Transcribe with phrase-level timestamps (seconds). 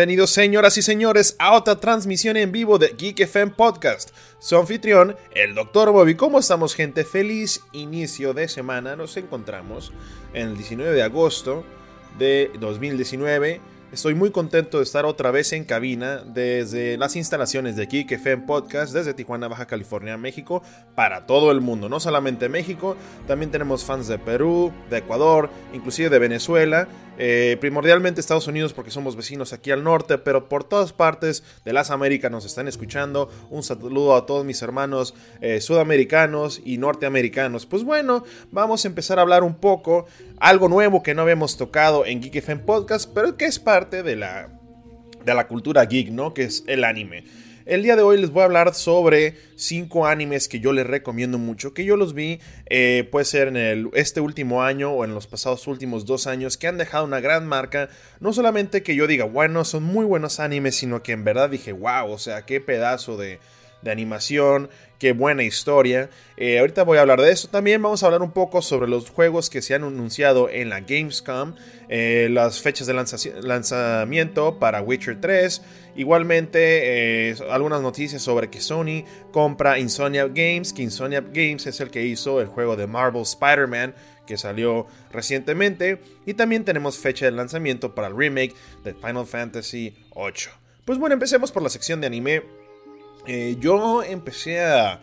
[0.00, 4.16] Bienvenidos señoras y señores a otra transmisión en vivo de Geek FM Podcast.
[4.38, 5.90] Su anfitrión, el Dr.
[5.90, 6.14] Bobby.
[6.14, 7.04] ¿Cómo estamos gente?
[7.04, 8.96] Feliz inicio de semana.
[8.96, 9.92] Nos encontramos
[10.32, 11.66] en el 19 de agosto
[12.18, 13.60] de 2019
[13.92, 18.44] Estoy muy contento de estar otra vez en cabina desde las instalaciones de Geek FM
[18.46, 20.62] Podcast, desde Tijuana, Baja California, México,
[20.94, 21.88] para todo el mundo.
[21.88, 26.86] No solamente México, también tenemos fans de Perú, de Ecuador, inclusive de Venezuela.
[27.22, 31.74] Eh, primordialmente Estados Unidos porque somos vecinos aquí al norte, pero por todas partes de
[31.74, 33.28] las Américas nos están escuchando.
[33.50, 37.66] Un saludo a todos mis hermanos eh, sudamericanos y norteamericanos.
[37.66, 40.06] Pues bueno, vamos a empezar a hablar un poco,
[40.38, 44.14] algo nuevo que no habíamos tocado en Geek FM Podcast, pero que es parte de
[44.14, 44.50] la,
[45.24, 46.34] de la cultura geek, ¿no?
[46.34, 47.24] Que es el anime.
[47.64, 51.38] El día de hoy les voy a hablar sobre cinco animes que yo les recomiendo
[51.38, 55.26] mucho, que yo los vi, eh, puede ser en este último año o en los
[55.26, 57.88] pasados últimos dos años, que han dejado una gran marca.
[58.18, 61.72] No solamente que yo diga, bueno, son muy buenos animes, sino que en verdad dije,
[61.72, 63.38] wow, o sea, qué pedazo de,
[63.82, 66.10] de animación, qué buena historia.
[66.36, 67.48] Eh, ahorita voy a hablar de eso.
[67.48, 70.80] También vamos a hablar un poco sobre los juegos que se han anunciado en la
[70.80, 71.54] Gamescom,
[71.88, 72.94] eh, las fechas de
[73.42, 75.62] lanzamiento para Witcher 3.
[75.96, 81.90] Igualmente, eh, algunas noticias sobre que Sony compra Insomnia Games, que Insomnia Games es el
[81.90, 83.94] que hizo el juego de Marvel Spider-Man
[84.30, 86.00] que salió recientemente.
[86.24, 90.52] Y también tenemos fecha de lanzamiento para el remake de Final Fantasy VIII.
[90.84, 92.42] Pues bueno, empecemos por la sección de anime
[93.26, 95.00] eh, yo empecé a,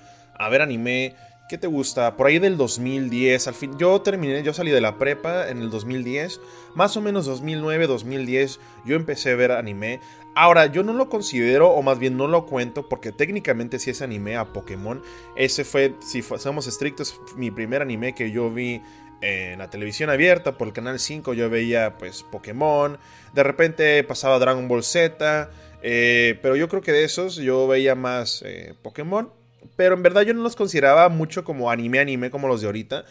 [0.50, 1.16] ver anime.
[1.50, 2.18] ¿Qué te gusta?
[2.18, 3.48] Por ahí del 2010.
[3.48, 6.42] Al fin, yo terminé, yo salí de la prepa en el 2010.
[6.76, 8.60] Más o menos 2009, 2010.
[8.86, 10.02] Yo empecé a ver anime.
[10.36, 14.02] Ahora, yo no lo considero, o más bien no lo cuento, porque técnicamente sí es
[14.02, 15.02] anime a Pokémon.
[15.36, 18.82] Ese fue, si somos estrictos, mi primer anime que yo vi
[19.22, 21.34] en la televisión abierta por el canal 5.
[21.34, 22.98] Yo veía, pues, Pokémon.
[23.34, 25.50] De repente pasaba Dragon Ball Z.
[25.90, 29.30] Eh, pero yo creo que de esos yo veía más eh, Pokémon.
[29.78, 33.06] Pero en verdad yo no los consideraba mucho como anime anime como los de ahorita.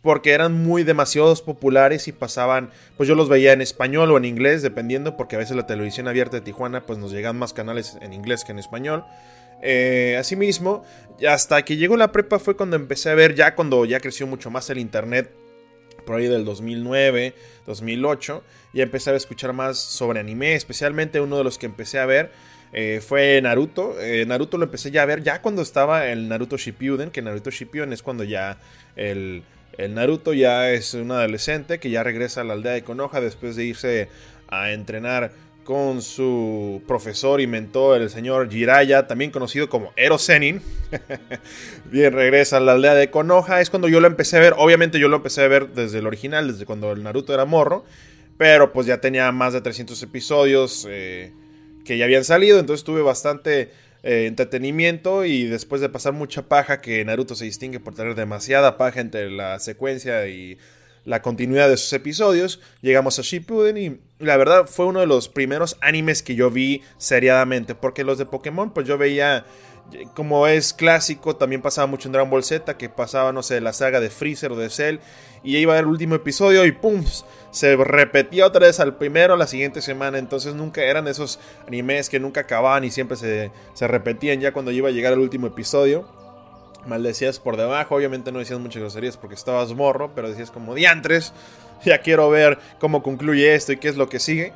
[0.00, 4.24] Porque eran muy demasiados populares y pasaban, pues yo los veía en español o en
[4.24, 7.98] inglés, dependiendo, porque a veces la televisión abierta de Tijuana, pues nos llegan más canales
[8.00, 9.04] en inglés que en español.
[9.60, 10.84] Eh, asimismo,
[11.28, 14.50] hasta que llegó la prepa fue cuando empecé a ver, ya cuando ya creció mucho
[14.50, 15.30] más el internet,
[16.04, 17.34] por ahí del 2009,
[17.66, 18.42] 2008,
[18.72, 22.30] y empecé a escuchar más sobre anime, especialmente uno de los que empecé a ver
[22.72, 24.00] eh, fue Naruto.
[24.00, 27.50] Eh, Naruto lo empecé ya a ver ya cuando estaba el Naruto Shippuden, que Naruto
[27.50, 28.58] Shippuden es cuando ya
[28.96, 29.42] el,
[29.76, 33.56] el Naruto ya es un adolescente que ya regresa a la aldea de Konoha después
[33.56, 34.08] de irse
[34.48, 35.32] a entrenar
[35.64, 40.60] con su profesor y mentor, el señor Jiraiya, también conocido como Ero Zenin.
[41.84, 43.60] Bien, regresa a la aldea de Konoha.
[43.60, 44.54] Es cuando yo lo empecé a ver.
[44.56, 47.84] Obviamente yo lo empecé a ver desde el original, desde cuando el Naruto era morro.
[48.38, 51.32] Pero pues ya tenía más de 300 episodios eh,
[51.84, 52.58] que ya habían salido.
[52.58, 53.70] Entonces tuve bastante
[54.02, 55.24] eh, entretenimiento.
[55.24, 59.30] Y después de pasar mucha paja, que Naruto se distingue por tener demasiada paja entre
[59.30, 60.58] la secuencia y
[61.04, 62.60] la continuidad de sus episodios.
[62.80, 66.82] Llegamos a Shippuden y la verdad fue uno de los primeros animes que yo vi
[66.98, 67.74] seriadamente.
[67.74, 69.44] Porque los de Pokémon, pues yo veía,
[70.14, 73.72] como es clásico, también pasaba mucho en Dragon Ball Z, que pasaba, no sé, la
[73.72, 74.98] saga de Freezer o de Cell.
[75.42, 77.04] Y iba a el último episodio y ¡pum!
[77.50, 80.18] Se repetía otra vez al primero la siguiente semana.
[80.18, 84.70] Entonces nunca eran esos animes que nunca acababan y siempre se, se repetían ya cuando
[84.70, 86.21] iba a llegar el último episodio
[86.86, 87.94] maldecías por debajo.
[87.94, 91.32] Obviamente no decías muchas groserías porque estabas morro, pero decías como diantres.
[91.84, 94.52] Ya quiero ver cómo concluye esto y qué es lo que sigue.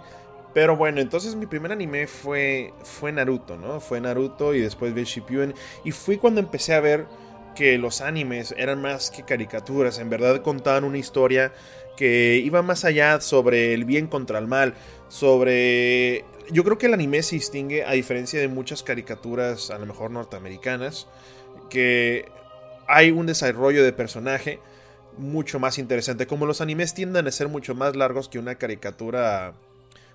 [0.54, 3.80] Pero bueno, entonces mi primer anime fue, fue Naruto, ¿no?
[3.80, 5.54] Fue Naruto y después vi Shippuden.
[5.84, 7.06] Y fui cuando empecé a ver
[7.54, 9.98] que los animes eran más que caricaturas.
[9.98, 11.52] En verdad contaban una historia
[11.96, 14.74] que iba más allá sobre el bien contra el mal.
[15.08, 16.24] Sobre...
[16.50, 20.12] Yo creo que el anime se distingue a diferencia de muchas caricaturas, a lo mejor
[20.12, 21.08] norteamericanas
[21.68, 22.26] que
[22.88, 24.60] hay un desarrollo de personaje
[25.18, 26.26] mucho más interesante.
[26.26, 29.54] Como los animes tienden a ser mucho más largos que una caricatura,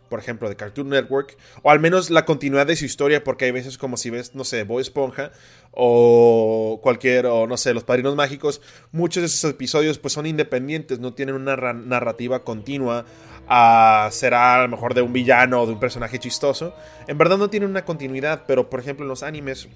[0.10, 3.52] por ejemplo, de Cartoon Network, o al menos la continuidad de su historia, porque hay
[3.52, 5.32] veces como si ves, no sé, Boy Esponja
[5.72, 8.62] o cualquier, o no sé, Los Padrinos Mágicos,
[8.92, 13.06] muchos de esos episodios pues son independientes, no tienen una narrativa continua.
[13.48, 16.74] a será a lo mejor de un villano o de un personaje chistoso.
[17.08, 19.68] En verdad no tienen una continuidad, pero por ejemplo en los animes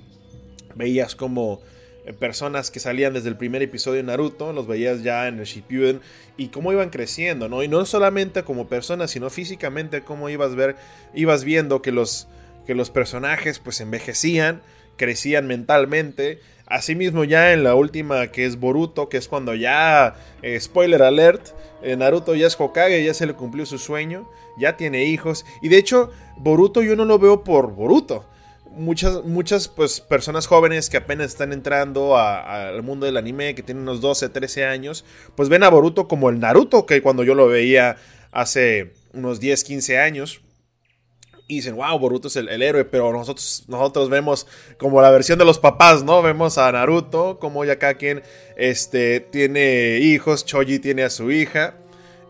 [0.75, 1.61] veías como
[2.05, 5.45] eh, personas que salían desde el primer episodio de Naruto, los veías ya en el
[5.45, 6.01] Shippuden
[6.37, 7.63] y cómo iban creciendo, ¿no?
[7.63, 10.75] Y no solamente como personas, sino físicamente cómo ibas ver
[11.13, 12.27] ibas viendo que los
[12.65, 14.61] que los personajes pues envejecían,
[14.97, 16.39] crecían mentalmente.
[16.67, 21.49] Asimismo, ya en la última que es Boruto, que es cuando ya, eh, spoiler alert,
[21.83, 24.27] eh, Naruto ya es Hokage, ya se le cumplió su sueño,
[24.57, 25.45] ya tiene hijos.
[25.61, 28.25] Y de hecho, Boruto yo no lo veo por Boruto.
[28.75, 33.83] Muchas, muchas pues, personas jóvenes que apenas están entrando al mundo del anime, que tienen
[33.83, 35.05] unos 12, 13 años,
[35.35, 37.97] pues ven a Boruto como el Naruto que cuando yo lo veía
[38.31, 40.41] hace unos 10, 15 años
[41.47, 45.45] y dicen, wow, Boruto es el, héroe, pero nosotros, nosotros vemos como la versión de
[45.45, 46.21] los papás, ¿no?
[46.21, 48.23] Vemos a Naruto, como ya cada quien
[48.57, 51.75] este, tiene hijos, Choji tiene a su hija,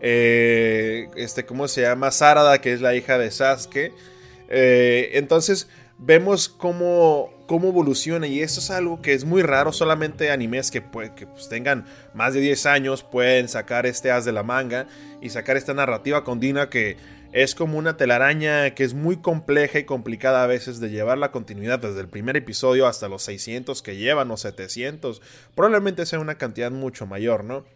[0.02, 2.10] eh, este, ¿cómo se llama?
[2.10, 3.92] Sarada, que es la hija de Sasuke.
[4.48, 10.30] Eh, entonces, vemos cómo, cómo evoluciona y eso es algo que es muy raro, solamente
[10.30, 10.82] animes que,
[11.14, 14.86] que pues, tengan más de 10 años pueden sacar este as de la manga
[15.20, 16.96] y sacar esta narrativa con Dina que
[17.32, 21.32] es como una telaraña que es muy compleja y complicada a veces de llevar la
[21.32, 25.20] continuidad desde el primer episodio hasta los 600 que llevan o 700.
[25.54, 27.66] Probablemente sea una cantidad mucho mayor, ¿no?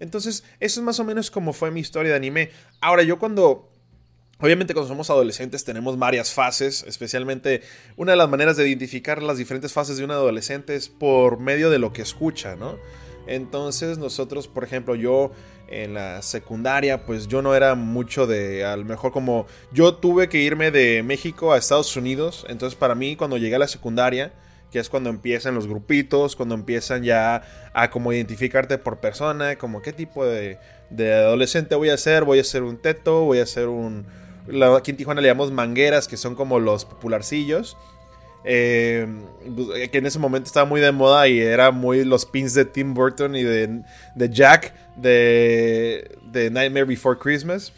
[0.00, 2.50] Entonces, eso es más o menos como fue mi historia de anime.
[2.80, 3.70] Ahora, yo cuando
[4.38, 7.62] Obviamente cuando somos adolescentes tenemos varias fases, especialmente
[7.96, 11.70] una de las maneras de identificar las diferentes fases de un adolescente es por medio
[11.70, 12.76] de lo que escucha, ¿no?
[13.26, 15.32] Entonces nosotros, por ejemplo, yo
[15.68, 20.28] en la secundaria, pues yo no era mucho de, a lo mejor como yo tuve
[20.28, 24.34] que irme de México a Estados Unidos, entonces para mí cuando llegué a la secundaria,
[24.70, 29.80] que es cuando empiezan los grupitos, cuando empiezan ya a como identificarte por persona, como
[29.80, 30.58] qué tipo de,
[30.90, 34.04] de adolescente voy a ser, voy a ser un teto, voy a ser un...
[34.76, 37.76] aquí en Tijuana le llamamos mangueras, que son como los popularcillos.
[38.48, 39.06] Eh,
[39.56, 42.64] pues, que en ese momento estaba muy de moda y era muy los pins de
[42.64, 43.82] Tim Burton y de,
[44.14, 47.72] de Jack de, de Nightmare Before Christmas.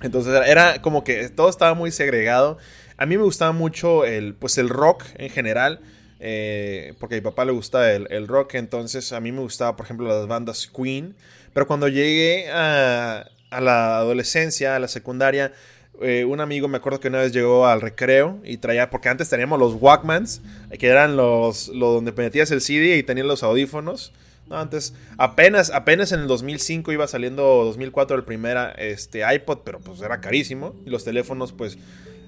[0.00, 2.58] Entonces era como que todo estaba muy segregado.
[2.96, 5.80] A mí me gustaba mucho el, pues el rock en general.
[6.24, 8.54] Eh, porque a mi papá le gusta el, el, rock.
[8.54, 11.16] Entonces a mí me gustaba, por ejemplo, las bandas Queen.
[11.52, 15.52] Pero cuando llegué a, a la adolescencia, a la secundaria,
[16.00, 19.28] eh, un amigo me acuerdo que una vez llegó al recreo y traía, porque antes
[19.28, 20.40] teníamos los Walkmans,
[20.78, 24.12] que eran los, donde metías el CD y tenían los audífonos.
[24.48, 29.78] No, antes, apenas, apenas en el 2005 iba saliendo 2004 el primer este, iPod, pero
[29.78, 30.74] pues era carísimo.
[30.84, 31.78] Y los teléfonos pues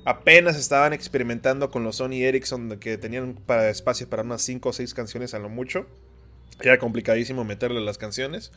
[0.05, 4.73] apenas estaban experimentando con los Sony Ericsson que tenían para espacio para unas 5 o
[4.73, 5.87] 6 canciones a lo mucho.
[6.61, 8.53] Era complicadísimo meterle las canciones.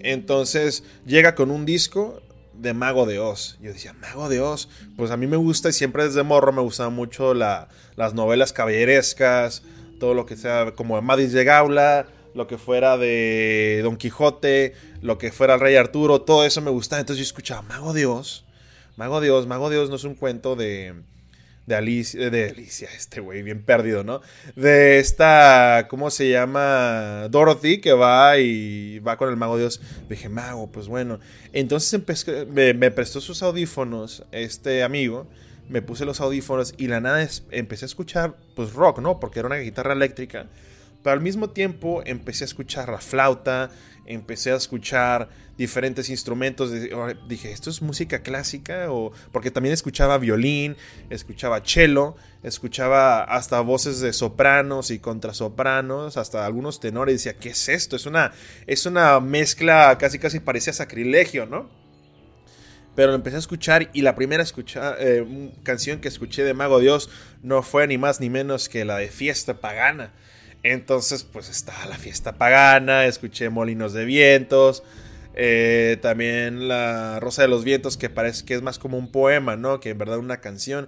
[0.00, 2.22] Entonces llega con un disco
[2.54, 3.56] de Mago de Oz.
[3.60, 4.68] Yo decía, Mago de Oz.
[4.96, 9.62] Pues a mí me gusta y siempre desde morro me gustaban mucho las novelas caballerescas,
[10.00, 15.18] todo lo que sea como Amadis de Gaula, lo que fuera de Don Quijote, lo
[15.18, 17.00] que fuera el Rey Arturo, todo eso me gustaba.
[17.00, 18.44] Entonces yo escuchaba, Mago de Oz.
[18.96, 20.94] Mago de Oz, Mago de Oz no es un cuento de
[21.68, 24.22] de Alicia, de Alicia, este güey, bien perdido, ¿no?
[24.56, 27.28] De esta, ¿cómo se llama?
[27.30, 29.82] Dorothy, que va y va con el mago Dios.
[30.08, 31.20] Dije, mago, pues bueno.
[31.52, 32.00] Entonces
[32.48, 35.26] me, me, prestó sus audífonos, este amigo,
[35.68, 39.20] me puse los audífonos y la nada empecé a escuchar, pues rock, ¿no?
[39.20, 40.46] Porque era una guitarra eléctrica.
[41.02, 43.70] Pero al mismo tiempo empecé a escuchar la flauta,
[44.08, 45.28] empecé a escuchar
[45.58, 46.72] diferentes instrumentos.
[47.28, 48.90] Dije, ¿esto es música clásica?
[48.90, 50.76] O, porque también escuchaba violín,
[51.10, 57.16] escuchaba cello, escuchaba hasta voces de sopranos y contrasopranos, hasta algunos tenores.
[57.16, 57.96] Decía, ¿qué es esto?
[57.96, 58.32] Es una,
[58.66, 61.68] es una mezcla, casi casi parecía sacrilegio, ¿no?
[62.96, 64.42] Pero lo empecé a escuchar y la primera
[64.98, 67.10] eh, canción que escuché de Mago Dios
[67.42, 70.12] no fue ni más ni menos que la de Fiesta Pagana.
[70.72, 74.82] Entonces, pues estaba la fiesta pagana, escuché Molinos de Vientos,
[75.34, 79.56] eh, también la Rosa de los Vientos, que parece que es más como un poema,
[79.56, 79.80] ¿no?
[79.80, 80.86] Que en verdad una canción.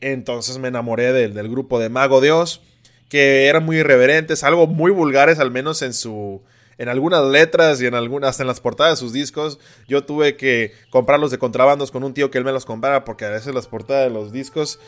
[0.00, 2.62] Entonces me enamoré del, del grupo de Mago Dios,
[3.08, 6.42] que eran muy irreverentes, algo muy vulgares, al menos en su.
[6.78, 10.36] En algunas letras y en algunas, hasta en las portadas de sus discos, yo tuve
[10.36, 13.54] que comprarlos de contrabandos con un tío que él me los comprara, porque a veces
[13.54, 14.80] las portadas de los discos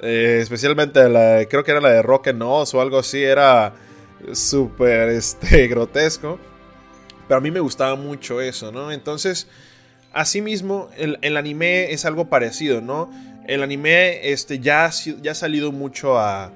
[0.00, 3.74] eh, especialmente la, creo que era la de Rock and o algo así, era
[4.32, 6.38] súper este, grotesco.
[7.28, 8.92] Pero a mí me gustaba mucho eso, ¿no?
[8.92, 9.46] Entonces,
[10.12, 13.10] asimismo, el, el anime es algo parecido, ¿no?
[13.46, 16.52] El anime este, ya, ya ha salido mucho a,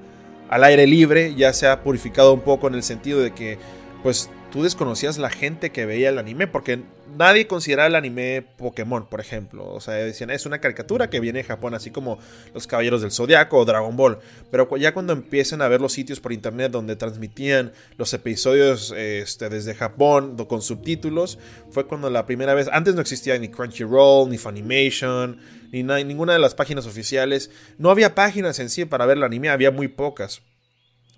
[0.49, 3.57] al aire libre, ya se ha purificado un poco en el sentido de que,
[4.03, 6.81] pues, tú desconocías la gente que veía el anime, porque
[7.15, 9.67] nadie consideraba el anime Pokémon, por ejemplo.
[9.71, 12.19] O sea, decían, es una caricatura que viene de Japón, así como
[12.53, 14.19] Los Caballeros del Zodiaco o Dragon Ball.
[14.51, 19.49] Pero ya cuando empiezan a ver los sitios por internet donde transmitían los episodios este,
[19.49, 24.37] desde Japón con subtítulos, fue cuando la primera vez, antes no existía ni Crunchyroll, ni
[24.37, 25.39] Funimation,
[25.71, 27.51] ni ninguna de las páginas oficiales.
[27.77, 30.41] No había páginas en sí para ver el anime, había muy pocas.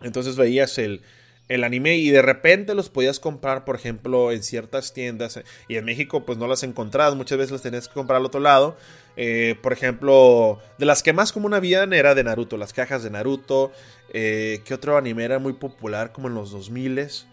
[0.02, 1.02] Entonces veías el,
[1.50, 5.42] el anime y de repente los podías comprar, por ejemplo, en ciertas tiendas.
[5.68, 8.40] Y en México pues no las encontrabas, muchas veces las tenías que comprar al otro
[8.40, 8.78] lado.
[9.18, 13.10] Eh, por ejemplo, de las que más común habían era de Naruto, las cajas de
[13.10, 13.72] Naruto.
[14.14, 17.26] Eh, ¿Qué otro anime era muy popular como en los 2000s?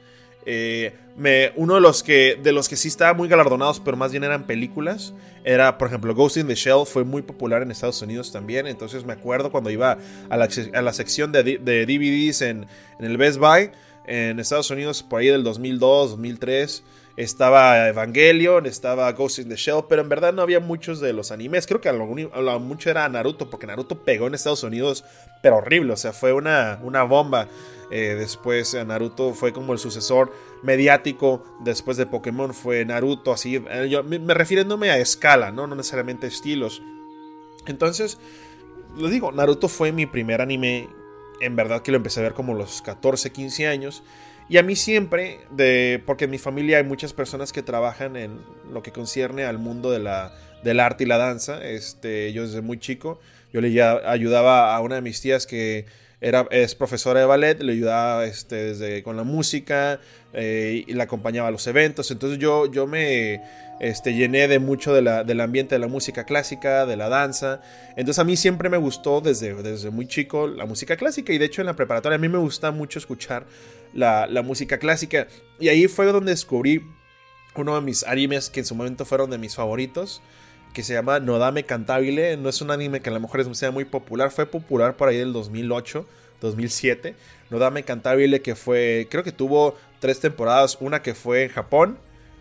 [0.48, 4.12] Eh, me, uno de los que de los que sí estaba muy galardonados, pero más
[4.12, 5.12] bien eran películas,
[5.44, 8.68] era por ejemplo Ghost in the Shell, fue muy popular en Estados Unidos también.
[8.68, 9.98] Entonces me acuerdo cuando iba
[10.30, 12.66] a la, sección de, DVDs en,
[13.00, 13.72] el Best Buy
[14.06, 16.84] en Estados Unidos, por ahí del 2002, 2003.
[17.16, 21.32] Estaba Evangelion, estaba Ghost in the Shell, pero en verdad no había muchos de los
[21.32, 21.66] animes.
[21.66, 22.06] Creo que a lo,
[22.60, 25.02] mucho era Naruto, porque Naruto pegó en Estados Unidos,
[25.42, 27.48] pero horrible, o sea, fue una, una bomba.
[27.90, 30.30] Eh, después eh, Naruto fue como el sucesor
[30.62, 31.42] mediático.
[31.64, 33.62] Después de Pokémon fue Naruto, así.
[33.70, 35.66] Eh, yo, me, refiriéndome a escala, ¿no?
[35.66, 36.82] no necesariamente estilos.
[37.66, 38.18] Entonces,
[38.96, 40.88] les digo, Naruto fue mi primer anime.
[41.40, 44.02] En verdad que lo empecé a ver como los 14, 15 años.
[44.48, 48.40] Y a mí siempre, de, porque en mi familia hay muchas personas que trabajan en
[48.72, 51.64] lo que concierne al mundo de la, del arte y la danza.
[51.64, 53.20] Este, yo desde muy chico,
[53.52, 55.86] yo le ayudaba a una de mis tías que
[56.20, 60.00] era, es profesora de ballet, le ayudaba este, desde, con la música
[60.32, 62.10] eh, y la acompañaba a los eventos.
[62.10, 63.42] Entonces yo, yo me
[63.80, 67.60] este, llené de mucho de la, del ambiente de la música clásica, de la danza.
[67.96, 71.44] Entonces a mí siempre me gustó desde, desde muy chico la música clásica y de
[71.44, 73.46] hecho en la preparatoria a mí me gusta mucho escuchar
[73.92, 75.26] la, música clásica.
[75.58, 76.82] Y ahí fue donde descubrí
[77.54, 80.22] uno de mis animes que en su momento fueron de mis favoritos,
[80.76, 82.36] que se llama Nodame Cantabile.
[82.36, 85.16] No es un anime que a lo mejor sea muy popular, fue popular por ahí
[85.16, 86.06] del 2008,
[86.42, 87.14] 2007.
[87.48, 91.96] Nodame Cantabile que fue, creo que tuvo tres temporadas, una que fue en Japón,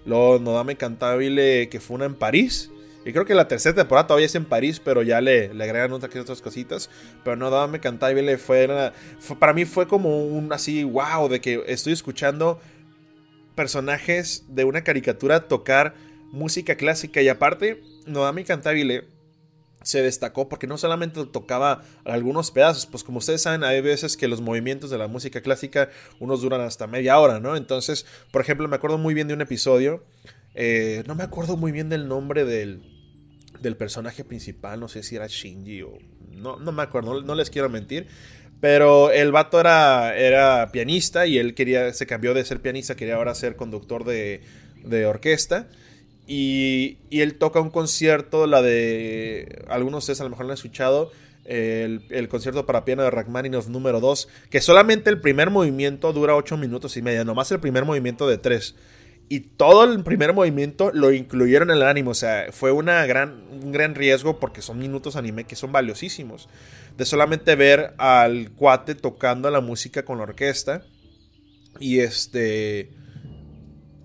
[0.06, 2.72] luego Nodame Cantabile que fue una en París
[3.06, 5.94] y creo que la tercera temporada todavía es en París, pero ya le, le agregan
[5.94, 6.89] otras, otras cositas.
[7.24, 11.63] Pero no, dame Cantabile fue, fue, para mí fue como un así, wow, de que
[11.68, 12.60] estoy escuchando
[13.56, 15.94] personajes de una caricatura tocar
[16.36, 17.22] música clásica.
[17.22, 19.06] Y aparte, no dame Cantabile
[19.86, 24.27] se destacó porque no solamente tocaba algunos pedazos, pues como ustedes saben, hay veces que
[24.27, 25.89] los movimientos de la música clásica
[26.20, 27.56] unos duran hasta media hora, ¿no?
[27.56, 30.04] Entonces, por ejemplo, me acuerdo muy bien de un episodio,
[30.56, 32.82] eh, no me acuerdo muy bien del nombre del,
[33.62, 36.00] del personaje principal, no sé si era Shinji o...
[36.32, 38.08] No, no me acuerdo, no, les quiero mentir.
[38.60, 43.15] Pero el vato era, era pianista y él quería, se cambió de ser pianista, quería
[43.15, 44.42] ahora ser conductor de,
[44.84, 45.70] de orquesta.
[46.27, 49.65] Y, él toca un concierto, la de.
[49.67, 51.12] Algunos de ustedes a lo mejor lo han escuchado.
[51.46, 54.27] El, concierto para piano de Rachmaninoff número 2.
[54.50, 57.24] Que solamente el primer movimiento dura 8 minutos y media.
[57.24, 58.75] Nomás el primer movimiento de 3
[59.27, 62.12] y todo el primer movimiento lo incluyeron en el ánimo.
[62.12, 66.48] O sea, fue una gran, un gran riesgo porque son minutos anime que son valiosísimos.
[66.98, 70.84] De solamente ver al cuate tocando la música con la orquesta.
[71.79, 72.91] Y este.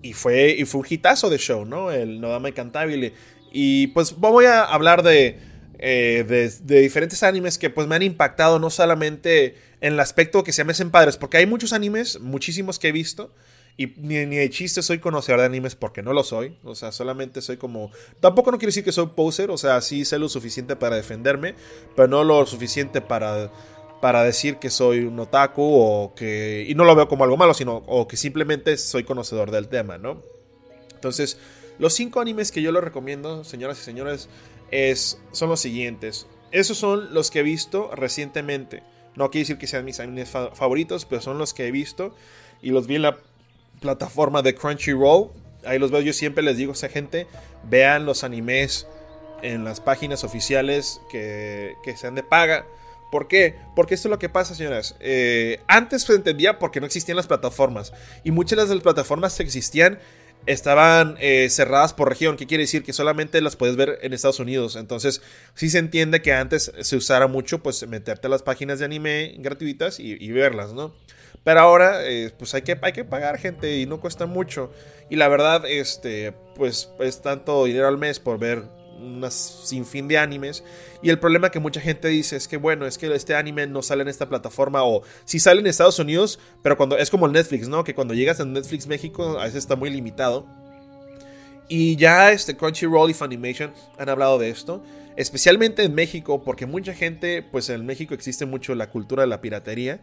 [0.01, 1.91] Y fue, y fue un hitazo de show, ¿no?
[1.91, 3.13] El Nodame Cantabile.
[3.51, 5.37] Y pues voy a hablar de,
[5.79, 10.43] eh, de, de, diferentes animes que pues me han impactado no solamente en el aspecto
[10.43, 13.31] que se me hacen padres, porque hay muchos animes, muchísimos que he visto,
[13.77, 16.57] y ni, ni de chiste soy conocedor de animes porque no lo soy.
[16.63, 17.91] O sea, solamente soy como.
[18.19, 19.49] Tampoco no quiero decir que soy poser.
[19.49, 21.55] O sea, sí sé lo suficiente para defenderme.
[21.95, 23.51] Pero no lo suficiente para.
[24.01, 26.65] Para decir que soy un otaku o que.
[26.67, 27.83] Y no lo veo como algo malo, sino.
[27.85, 30.21] O que simplemente soy conocedor del tema, ¿no?
[30.93, 31.37] Entonces,
[31.79, 34.29] los cinco animes que yo les recomiendo, señoras y señores,
[34.71, 36.27] es, son los siguientes.
[36.51, 38.83] Esos son los que he visto recientemente.
[39.15, 42.15] No quiere decir que sean mis animes favoritos, pero son los que he visto.
[42.61, 43.17] Y los vi en la
[43.79, 45.31] plataforma de Crunchyroll.
[45.65, 47.27] Ahí los veo, yo siempre les digo a esa gente,
[47.69, 48.87] vean los animes
[49.41, 52.65] en las páginas oficiales que, que sean de paga.
[53.11, 53.55] ¿Por qué?
[53.75, 54.95] Porque esto es lo que pasa, señoras.
[54.99, 57.93] Eh, antes se entendía porque no existían las plataformas.
[58.23, 59.99] Y muchas de las plataformas que existían
[60.45, 62.37] estaban eh, cerradas por región.
[62.37, 62.83] ¿Qué quiere decir?
[62.83, 64.75] Que solamente las puedes ver en Estados Unidos.
[64.75, 65.21] Entonces,
[65.53, 69.35] sí se entiende que antes se usara mucho, pues, meterte a las páginas de anime
[69.39, 70.93] gratuitas y, y verlas, ¿no?
[71.43, 74.71] Pero ahora, eh, pues hay que, hay que pagar gente y no cuesta mucho.
[75.09, 78.63] Y la verdad, este, pues es tanto dinero al mes por ver
[79.01, 79.33] unas
[79.65, 80.63] sinfín de animes.
[81.01, 83.81] Y el problema que mucha gente dice es que, bueno, es que este anime no
[83.81, 87.31] sale en esta plataforma o si sale en Estados Unidos, pero cuando es como el
[87.31, 87.83] Netflix, ¿no?
[87.83, 90.45] Que cuando llegas a Netflix México a veces está muy limitado.
[91.67, 94.83] Y ya este Crunchyroll y Funimation han hablado de esto,
[95.15, 99.39] especialmente en México, porque mucha gente, pues en México existe mucho la cultura de la
[99.39, 100.01] piratería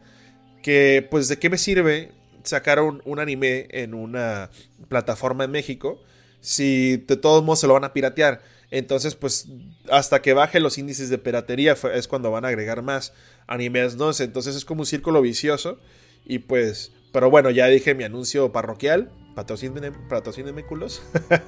[0.62, 2.12] que pues de qué me sirve
[2.42, 4.50] sacar un, anime en una
[4.88, 6.00] plataforma en México
[6.40, 8.40] si de todos modos se lo van a piratear.
[8.70, 9.48] Entonces, pues
[9.90, 13.12] hasta que baje los índices de piratería es cuando van a agregar más
[13.46, 14.10] animes, ¿no?
[14.18, 15.78] Entonces es como un círculo vicioso.
[16.24, 19.10] Y pues, pero bueno, ya dije mi anuncio parroquial.
[19.34, 21.00] Patrocínenme, culos.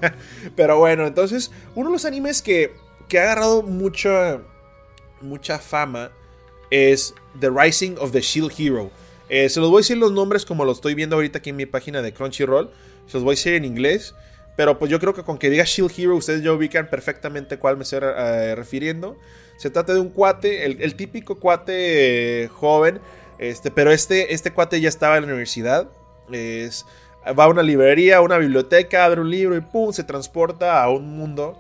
[0.57, 2.73] pero bueno, entonces, uno de los animes que,
[3.09, 4.41] que ha agarrado mucha,
[5.21, 6.13] mucha fama
[6.71, 8.91] es The Rising of the Shield Hero.
[9.29, 11.57] Eh, se los voy a decir los nombres como lo estoy viendo ahorita aquí en
[11.57, 12.71] mi página de Crunchyroll.
[13.07, 14.15] Se los voy a decir en inglés.
[14.61, 17.79] Pero pues yo creo que con que diga Shield Hero ustedes ya ubican perfectamente cuál
[17.79, 19.19] me estoy eh, refiriendo.
[19.57, 23.01] Se trata de un cuate, el, típico cuate eh, joven.
[23.39, 25.89] Este, pero este, este cuate ya estaba en la universidad.
[26.31, 26.85] Es,
[27.27, 30.91] va a una librería, a una biblioteca, abre un libro y pum, se transporta a
[30.91, 31.59] un mundo.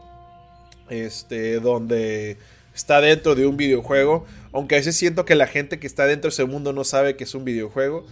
[0.91, 2.37] Este, donde
[2.75, 4.27] está dentro de un videojuego.
[4.53, 7.17] Aunque a veces siento que la gente que está dentro de ese mundo no sabe
[7.17, 8.05] que es un videojuego.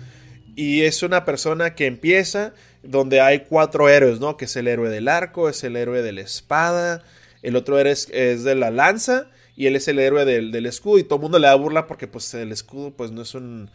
[0.56, 2.54] Y es una persona que empieza
[2.88, 4.38] donde hay cuatro héroes, ¿no?
[4.38, 7.04] Que es el héroe del arco, es el héroe de la espada,
[7.42, 9.26] el otro héroe es, de la lanza
[9.56, 10.98] y él es el héroe del, escudo.
[10.98, 13.70] Y todo el mundo le da burla porque pues el escudo pues no es un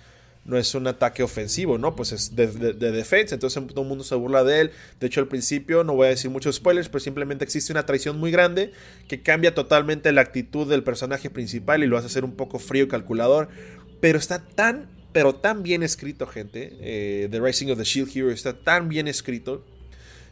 [0.45, 1.95] no es un ataque ofensivo, ¿no?
[1.95, 4.71] Pues es de, defensa, entonces todo el mundo se burla de él.
[4.99, 8.19] De hecho, al principio, no voy a decir muchos spoilers, pero simplemente existe una traición
[8.19, 8.73] muy grande
[9.07, 12.83] que cambia totalmente la actitud del personaje principal y lo hace ser un poco frío
[12.83, 13.47] y calculador.
[14.01, 16.75] Pero está tan, pero tan bien escrito, gente.
[16.81, 19.63] Eh, the Rising of the Shield Hero está tan bien escrito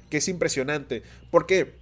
[0.10, 1.04] que es impresionante.
[1.30, 1.74] Porque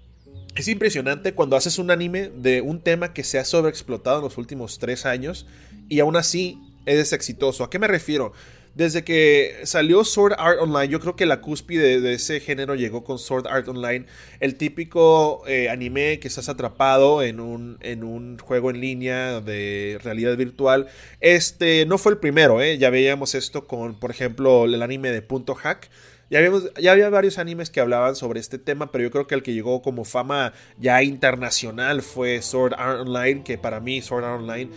[0.55, 4.37] es impresionante cuando haces un anime de un tema que se ha sobreexplotado en los
[4.37, 5.47] últimos tres años
[5.87, 7.63] y aún así es exitoso.
[7.63, 8.33] ¿A qué me refiero?
[8.75, 13.03] Desde que salió Sword Art Online, yo creo que la cúspide de, ese género llegó
[13.03, 14.05] con Sword Art Online.
[14.39, 19.99] El típico eh, anime que estás atrapado en un, en un juego en línea de
[20.03, 20.87] realidad virtual.
[21.19, 22.77] Este no fue el primero, ¿eh?
[22.77, 25.89] ya veíamos esto con, por ejemplo, el anime de Punto Hack.
[26.29, 26.41] Ya,
[26.79, 29.51] ya, había varios animes que hablaban sobre este tema, pero yo creo que el que
[29.51, 34.69] llegó como fama ya internacional fue Sword Art Online, que para mí Sword Art Online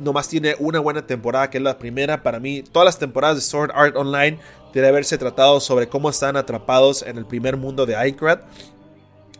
[0.00, 2.22] nomás tiene una buena temporada, que es la primera.
[2.22, 4.38] Para mí, todas las temporadas de Sword Art Online
[4.72, 8.40] debe haberse tratado sobre cómo están atrapados en el primer mundo de Aincrad.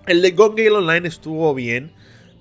[0.07, 1.93] El de Gone Gale Online estuvo bien,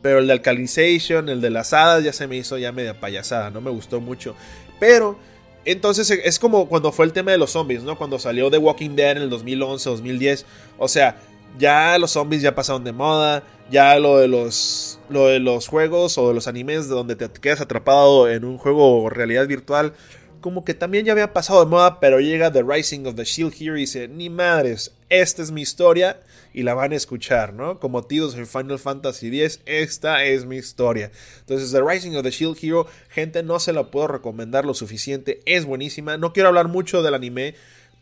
[0.02, 3.50] pero el de Alkalization, el de las hadas, ya se me hizo ya media payasada,
[3.50, 4.36] no me gustó mucho.
[4.80, 5.18] Pero
[5.66, 7.98] entonces es como cuando fue el tema de los zombies, ¿no?
[7.98, 10.46] Cuando salió The Walking Dead en el 2011, 2010.
[10.78, 11.18] O sea,
[11.58, 16.18] ya los zombies ya pasaron de moda, ya lo de los lo de los juegos
[16.18, 19.94] o de los animes donde te quedas atrapado en un juego realidad virtual,
[20.42, 23.54] como que también ya había pasado de moda, pero llega The Rising of the Shield
[23.60, 26.20] Hero y dice, ni madres, esta es mi historia
[26.54, 27.80] y la van a escuchar, ¿no?
[27.80, 31.12] Como tíos en Final Fantasy X, esta es mi historia.
[31.42, 35.42] Entonces, The Rising of the Shield Hero, gente, no se la puedo recomendar lo suficiente,
[35.46, 36.18] es buenísima.
[36.18, 37.56] No quiero hablar mucho del anime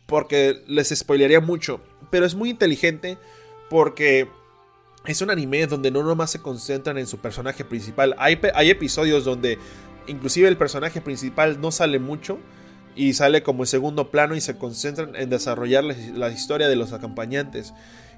[0.06, 1.80] porque les spoilearía mucho,
[2.10, 3.18] pero es muy inteligente
[3.70, 4.28] porque
[5.06, 8.14] es un anime donde no nomás se concentran en su personaje principal.
[8.18, 8.38] Hay,
[8.70, 9.58] episodios donde
[10.06, 12.38] inclusive el personaje principal no sale mucho
[12.94, 16.92] y sale como en segundo plano y se concentran en desarrollar la historia de los
[16.92, 17.72] acompañantes.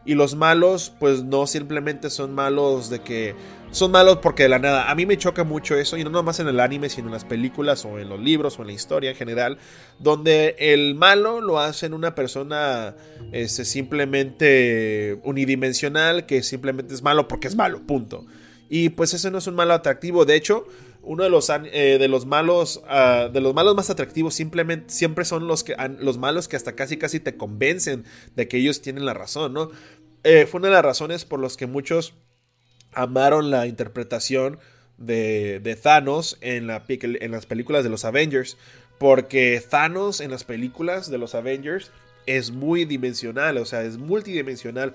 [0.04, 3.34] Y los malos, pues no simplemente son malos de que.
[3.70, 4.90] Son malos porque de la nada.
[4.90, 7.24] A mí me choca mucho eso, y no nomás en el anime, sino en las
[7.24, 9.58] películas o en los libros o en la historia en general,
[9.98, 12.96] donde el malo lo hacen una persona
[13.30, 18.24] este, simplemente unidimensional, que simplemente es malo porque es malo, punto.
[18.68, 20.24] Y pues eso no es un malo atractivo.
[20.24, 20.64] De hecho,
[21.02, 25.24] uno de los, eh, de los malos ah, de los malos más atractivos simplemente siempre
[25.24, 28.04] son los que los malos que hasta casi casi te convencen
[28.36, 29.70] de que ellos tienen la razón no
[30.24, 32.14] eh, fue una de las razones por las que muchos
[32.92, 34.58] amaron la interpretación
[34.98, 38.58] de, de Thanos en, la, en las películas de los Avengers
[38.98, 41.90] porque Thanos en las películas de los Avengers
[42.26, 44.94] es muy dimensional o sea es multidimensional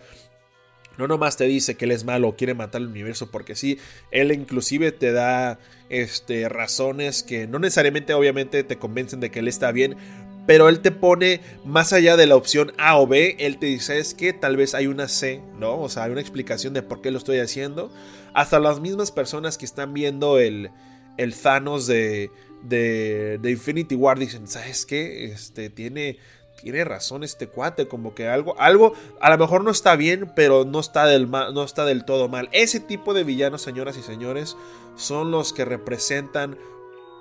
[0.97, 3.77] no nomás te dice que él es malo o quiere matar el universo porque sí,
[4.12, 9.47] él inclusive te da este, razones que no necesariamente obviamente te convencen de que él
[9.47, 9.97] está bien,
[10.45, 13.97] pero él te pone más allá de la opción A o B, él te dice
[13.97, 15.79] es que tal vez hay una C, ¿no?
[15.79, 17.91] O sea, hay una explicación de por qué lo estoy haciendo.
[18.34, 20.69] Hasta las mismas personas que están viendo el,
[21.17, 22.29] el Thanos de,
[22.63, 25.25] de, de Infinity War dicen, ¿sabes qué?
[25.25, 26.19] Este tiene
[26.65, 30.65] tiene razón este cuate, como que algo, algo, a lo mejor no está bien, pero
[30.65, 32.49] no está del, no está del todo mal.
[32.54, 34.58] Ese tipo de villanos, señoras y señores,
[34.95, 36.58] son los que representan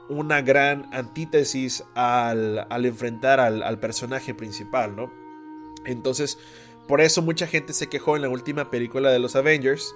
[0.09, 5.13] una gran antítesis al, al enfrentar al, personaje principal, ¿no?
[5.85, 6.39] Entonces,
[6.89, 9.95] por eso mucha gente se quejó en la última película de los Avengers,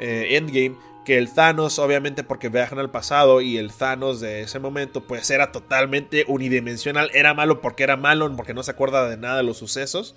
[0.00, 0.74] eh, Endgame,
[1.08, 5.30] que el Thanos, obviamente porque viajan al pasado y el Thanos de ese momento pues
[5.30, 9.42] era totalmente unidimensional, era malo porque era malo, porque no se acuerda de nada de
[9.42, 10.14] los sucesos,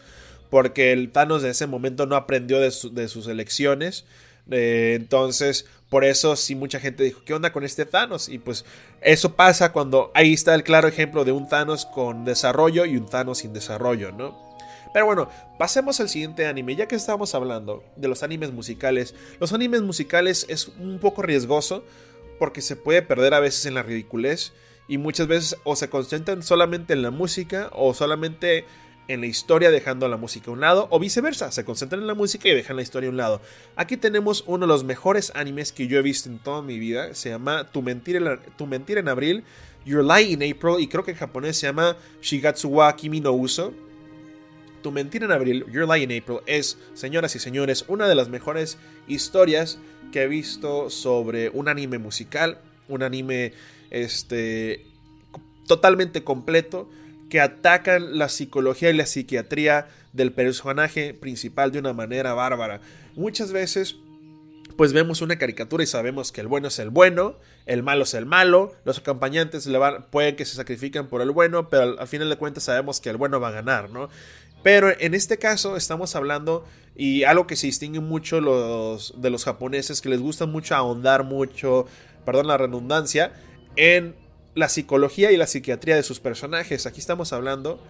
[0.50, 4.04] porque el Thanos de ese momento no aprendió de, sus elecciones,
[4.50, 8.28] Eh, entonces, por eso sí mucha gente dijo, ¿qué onda con este Thanos?
[8.28, 8.66] Y pues
[9.00, 13.08] eso pasa cuando ahí está el claro ejemplo de un Thanos con desarrollo y un
[13.08, 14.51] Thanos sin desarrollo, ¿no?
[14.94, 16.76] Pero bueno, pasemos al siguiente anime.
[16.76, 21.84] Ya que estamos hablando de los animes musicales, los animes musicales es un poco riesgoso
[22.40, 24.54] porque se puede perder a veces en la ridiculez
[24.88, 28.66] y muchas veces o se concentran solamente en la música o solamente
[29.08, 32.14] en la historia dejando la música a un lado o viceversa, se concentran en la
[32.14, 33.42] música y dejan la historia a un lado.
[33.76, 37.14] Aquí tenemos uno de los mejores animes que yo he visto en toda mi vida,
[37.14, 39.44] se llama Tu mentira en, tu en abril,
[39.86, 43.34] Your Lie in April y creo que en japonés se llama Shigatsu wa Kimi no
[43.34, 43.74] Uso.
[44.82, 48.30] Tu mentira en abril, Your Lie in April, es, señoras y señores, una de las
[48.30, 49.80] mejores historias
[50.12, 53.54] que he visto sobre un anime musical, un anime
[53.92, 54.86] este,
[55.68, 56.90] totalmente completo,
[57.30, 62.82] que atacan la psicología y la psiquiatría del personaje principal de una manera bárbara.
[63.16, 63.96] Muchas veces
[64.76, 68.14] pues vemos una caricatura y sabemos que el bueno es el bueno, el malo es
[68.14, 69.70] el malo, los acompañantes
[70.10, 73.10] pueden que se sacrifiquen por el bueno, pero al, al, final de cuentas sabemos que
[73.10, 74.10] el bueno va a ganar, ¿no?
[74.64, 79.46] Pero en este caso estamos hablando y algo que se distingue mucho los, de los
[79.46, 81.86] japoneses, que les gusta mucho ahondar mucho,
[82.26, 83.34] perdón la redundancia,
[83.76, 84.16] en
[84.54, 86.86] la psicología y la psiquiatría de sus personajes.
[86.86, 87.82] Aquí estamos hablando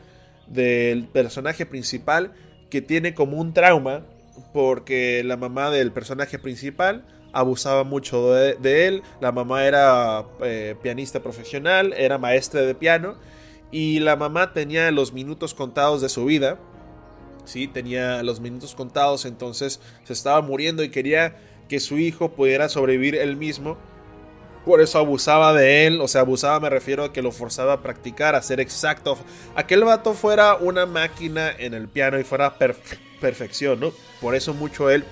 [0.47, 2.34] del personaje principal
[2.69, 4.05] que tiene como un trauma
[4.53, 9.03] porque la mamá del personaje principal abusaba mucho de, él.
[9.19, 13.17] La mamá era eh, pianista profesional, era maestra de piano
[13.71, 16.60] y la mamá tenía los minutos contados de su vida.
[17.45, 22.69] Sí, tenía los minutos contados, entonces se estaba muriendo y quería que su hijo pudiera
[22.69, 23.77] sobrevivir él mismo.
[24.65, 27.81] Por eso abusaba de él, o sea, abusaba me refiero a que lo forzaba a
[27.81, 29.17] practicar, a ser exacto,
[29.55, 32.60] a que el vato fuera una máquina en el piano y fuera
[33.19, 33.91] perfección, ¿no?
[34.19, 35.03] Por eso mucho él,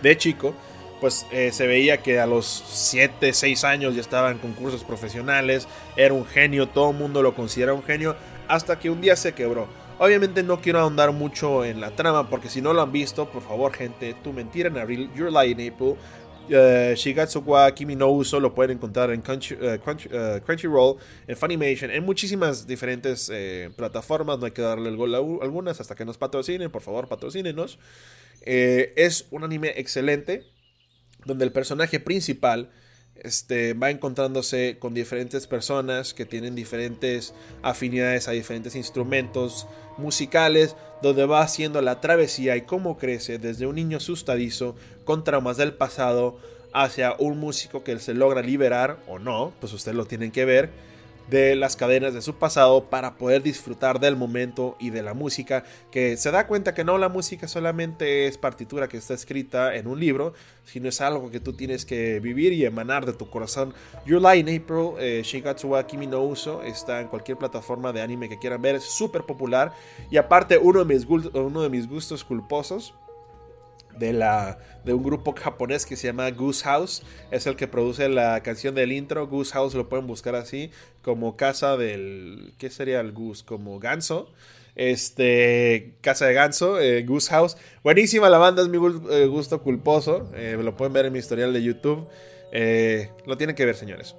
[0.00, 0.54] de chico,
[1.00, 5.68] pues eh, se veía que a los 7, 6 años ya estaba en concursos profesionales,
[5.96, 8.16] era un genio, todo el mundo lo considera un genio,
[8.48, 9.66] hasta que un día se quebró.
[9.98, 13.42] Obviamente no quiero ahondar mucho en la trama, porque si no lo han visto, por
[13.42, 15.96] favor gente, Tu Mentira en Abril, Your Lie in April,
[16.48, 20.96] uh, Shigatsu wa Kimi no Uso lo pueden encontrar en uh, Crunchyroll,
[21.28, 23.30] en Funimation, en muchísimas diferentes
[23.76, 24.38] plataformas.
[24.38, 26.70] No hay que darle el gol a algunas hasta que nos patrocinen.
[26.70, 27.78] Por favor, patrocínenos.
[28.44, 30.53] es un anime excelente
[31.24, 32.70] donde el personaje principal
[33.16, 37.32] este, va encontrándose con diferentes personas que tienen diferentes
[37.62, 43.76] afinidades a diferentes instrumentos musicales, donde va haciendo la travesía y cómo crece desde un
[43.76, 46.38] niño asustadizo con traumas del pasado
[46.72, 50.93] hacia un músico que se logra liberar o no, pues ustedes lo tienen que ver
[51.34, 55.64] de las cadenas de su pasado para poder disfrutar del momento y de la música,
[55.90, 59.88] que se da cuenta que no la música solamente es partitura que está escrita en
[59.88, 60.32] un libro,
[60.64, 63.74] sino es algo que tú tienes que vivir y emanar de tu corazón.
[64.06, 68.00] Your Lie in April, eh, Shigatsu wa Kimi no Uso, está en cualquier plataforma de
[68.00, 69.72] anime que quieran ver, es súper popular
[70.12, 72.94] y aparte uno de mis, uno de mis gustos culposos
[73.98, 77.02] de, la, de un grupo japonés que se llama Goose House.
[77.30, 79.26] Es el que produce la canción del intro.
[79.26, 80.70] Goose House lo pueden buscar así,
[81.02, 82.54] como casa del...
[82.58, 83.44] ¿Qué sería el Goose?
[83.44, 84.30] Como ganso.
[84.76, 87.56] Este, Casa de Ganso, eh, Goose House.
[87.82, 88.78] Buenísima la banda, es mi
[89.10, 90.30] eh, gusto culposo.
[90.34, 92.08] Eh, lo pueden ver en mi historial de YouTube.
[93.26, 94.16] lo tienen que ver, señores.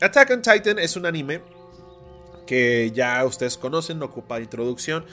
[0.00, 1.40] Attack on Titan es un anime
[2.46, 5.04] que ya ustedes conocen, no ocupa introducción.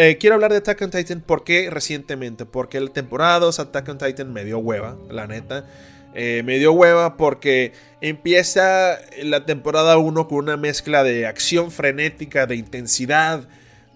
[0.00, 3.98] Eh, quiero hablar de Attack on Titan porque recientemente, porque la temporada 2 Attack on
[3.98, 5.68] Titan me dio hueva, la neta.
[6.14, 12.46] Eh, me dio hueva porque empieza la temporada 1 con una mezcla de acción frenética,
[12.46, 13.48] de intensidad,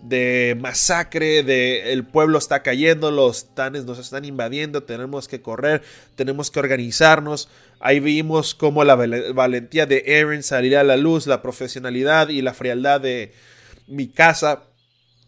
[0.02, 5.82] de masacre, de el pueblo está cayendo, los tanes nos están invadiendo, tenemos que correr,
[6.16, 7.48] tenemos que organizarnos.
[7.78, 12.54] Ahí vimos cómo la valentía de Eren salía a la luz, la profesionalidad y la
[12.54, 13.32] frialdad de
[13.86, 14.64] mi casa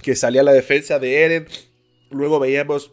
[0.04, 1.46] que salía a la defensa de Eren.
[2.10, 2.92] Luego veíamos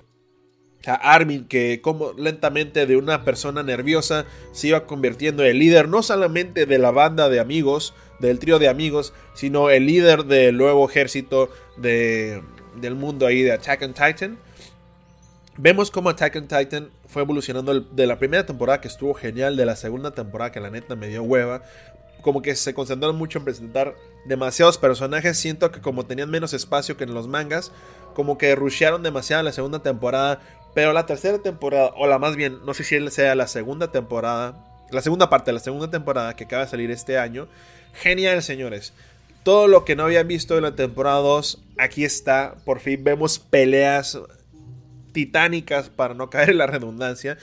[0.86, 5.89] a Armin que como lentamente de una persona nerviosa se iba convirtiendo en el líder
[5.89, 10.56] no solamente de la banda de amigos, del trío de amigos, sino el líder del
[10.58, 12.41] nuevo ejército de,
[12.80, 14.39] del mundo ahí de Attack on Titan.
[15.58, 19.65] Vemos cómo Attack on Titan fue evolucionando de la primera temporada que estuvo genial, de
[19.65, 21.62] la segunda temporada que la neta me dio hueva,
[22.22, 25.38] como que se concentraron mucho en presentar demasiados personajes.
[25.38, 27.72] Siento que como tenían menos espacio que en los mangas,
[28.14, 30.40] como que rushearon demasiado la segunda temporada.
[30.74, 34.86] Pero la tercera temporada, o la más bien, no sé si sea la segunda temporada,
[34.90, 37.48] la segunda parte de la segunda temporada que acaba de salir este año.
[37.94, 38.94] Genial, señores.
[39.44, 42.56] Todo lo que no habían visto en la temporada 2, aquí está.
[42.64, 44.20] Por fin vemos peleas
[45.12, 47.38] titánicas, para no caer en la redundancia.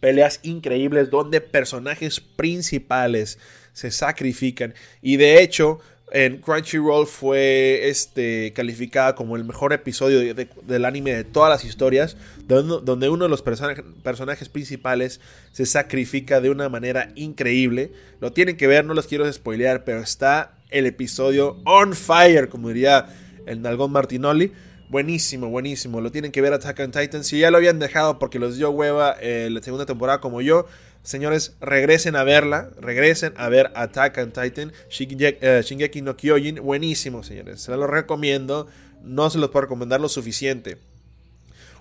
[0.00, 3.38] Peleas increíbles donde personajes principales
[3.72, 4.74] se sacrifican.
[5.02, 5.80] Y de hecho,
[6.10, 12.16] en Crunchyroll fue este, calificada como el mejor episodio del anime de todas las historias,
[12.46, 15.20] donde, uno de los personajes principales
[15.52, 17.92] se sacrifica de una manera increíble.
[18.20, 22.68] Lo tienen que ver, no los quiero spoilear, pero está el episodio on fire, como
[22.68, 23.06] diría
[23.46, 24.52] el Nalgón Martinoli.
[24.90, 26.00] Buenísimo, buenísimo.
[26.00, 27.22] Lo tienen que ver Attack on Titan.
[27.22, 30.64] Si ya lo habían dejado porque los dio hueva eh, la segunda temporada como yo,
[31.02, 32.70] señores, regresen a verla.
[32.80, 34.72] Regresen a ver Attack on Titan.
[34.98, 36.62] Eh, Shingeki, no Kyojin.
[36.62, 37.60] Buenísimo, señores.
[37.60, 38.66] Se lo recomiendo.
[39.02, 40.78] No se los puedo recomendar lo suficiente.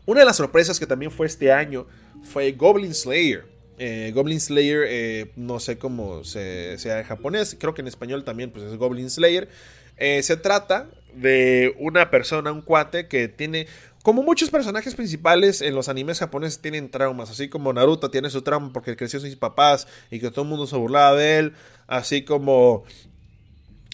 [0.05, 1.87] Una de las sorpresas que también fue este año
[2.23, 3.45] fue Goblin Slayer.
[3.79, 8.49] Eh, Goblin Slayer, no sé cómo se, sea en japonés, creo que en español también
[8.49, 9.49] pues es Goblin Slayer.
[9.97, 13.67] se trata de una persona, un cuate que tiene,
[14.03, 18.41] como muchos personajes principales en los animes japoneses tienen traumas, así como Naruto tiene su
[18.41, 21.53] trauma porque creció sin sus papás y que todo el mundo se burlaba de él,
[21.87, 22.83] así como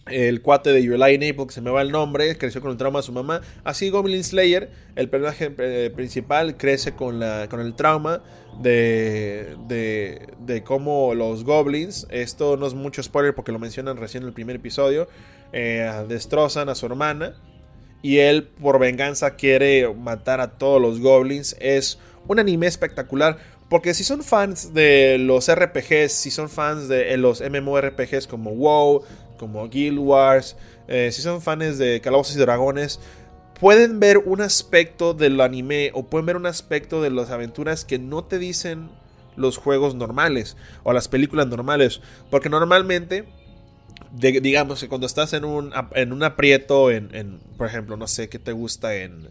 [0.07, 2.99] el cuate de Lie April, que se me va el nombre, creció con el trauma
[2.99, 3.41] de su mamá.
[3.63, 8.21] Así Goblin Slayer, el personaje eh, principal, crece con, la, con el trauma
[8.61, 14.23] de, de, de cómo los goblins, esto no es mucho spoiler porque lo mencionan recién
[14.23, 15.07] en el primer episodio,
[15.53, 17.35] eh, destrozan a su hermana
[18.01, 21.55] y él por venganza quiere matar a todos los goblins.
[21.59, 23.37] Es un anime espectacular
[23.69, 28.51] porque si son fans de los RPGs, si son fans de eh, los MMORPGs como
[28.51, 29.03] WoW,
[29.37, 32.99] como Guild Wars, eh, si son fans de Calabozos y Dragones,
[33.59, 37.99] pueden ver un aspecto del anime o pueden ver un aspecto de las aventuras que
[37.99, 38.89] no te dicen
[39.35, 42.01] los juegos normales o las películas normales.
[42.29, 43.25] Porque normalmente
[44.13, 48.37] digamos que cuando estás en un, en un aprieto, en, por ejemplo, no sé qué
[48.39, 49.29] te gusta en,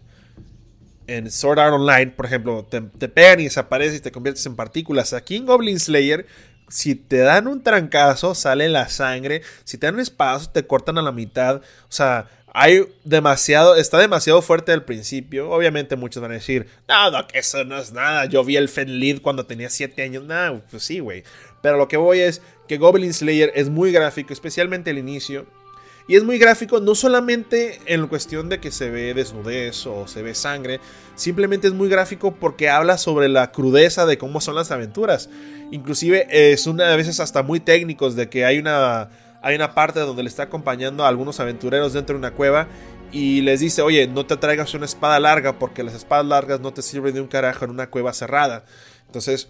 [1.07, 5.13] en Sword Art Online, por ejemplo, te, pegan y desapareces y te conviertes en partículas.
[5.13, 6.27] Aquí en Goblin Slayer,
[6.67, 9.41] si te dan un trancazo, sale la sangre.
[9.63, 11.57] Si te dan un espacio, te cortan a la mitad.
[11.57, 15.49] O sea, hay demasiado, está demasiado fuerte al principio.
[15.49, 18.25] Obviamente muchos van a decir, no, que eso no es nada.
[18.25, 20.23] Yo vi el Fenlid cuando tenía 7 años.
[20.23, 21.23] No, pues sí, güey.
[21.61, 25.45] Pero lo que voy es que Goblin Slayer es muy gráfico, especialmente el inicio.
[26.05, 30.21] Y es muy gráfico no solamente en cuestión de que se ve desnudez o se
[30.21, 30.81] ve sangre,
[31.15, 35.29] simplemente es muy gráfico porque habla sobre la crudeza de cómo son las aventuras.
[35.71, 39.09] Inclusive es una a veces hasta muy técnicos de que hay una
[39.41, 42.67] hay una parte donde le está acompañando a algunos aventureros dentro de una cueva
[43.11, 46.73] y les dice, "Oye, no te traigas una espada larga porque las espadas largas no
[46.73, 48.65] te sirven de un carajo en una cueva cerrada."
[49.05, 49.49] Entonces,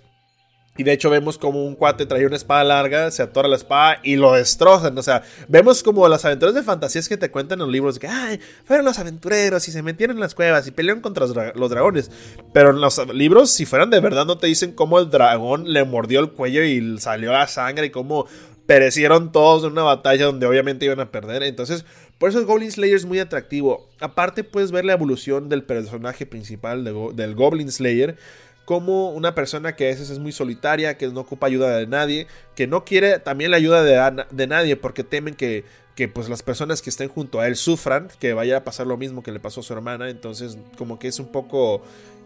[0.75, 3.99] y de hecho vemos como un cuate trae una espada larga, se atora la espada
[4.01, 4.97] y lo destrozan.
[4.97, 7.99] O sea, vemos como las aventuras de fantasías que te cuentan en los libros.
[7.99, 11.69] Que, ay, fueron los aventureros y se metieron en las cuevas y pelearon contra los,
[11.69, 12.09] dragones.
[12.53, 15.83] Pero en los libros, si fueran de verdad, no te dicen cómo el dragón le
[15.85, 18.25] mordió el cuello y salió la sangre y cómo
[18.65, 21.43] perecieron todos en una batalla donde obviamente iban a perder.
[21.43, 21.85] Entonces,
[22.17, 23.89] por eso el Goblin Slayer es muy atractivo.
[23.99, 28.17] Aparte, puedes ver la evolución del personaje principal del Goblin Slayer
[28.65, 32.27] como una persona que a veces es muy solitaria, que no ocupa ayuda de nadie,
[32.55, 36.81] que no quiere también la ayuda de, nadie porque temen que, que, pues las personas
[36.81, 39.59] que estén junto a él sufran, que vaya a pasar lo mismo que le pasó
[39.59, 41.81] a su hermana, entonces como que es un poco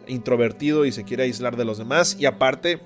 [0.07, 2.79] introvertido y se quiere aislar de los demás y aparte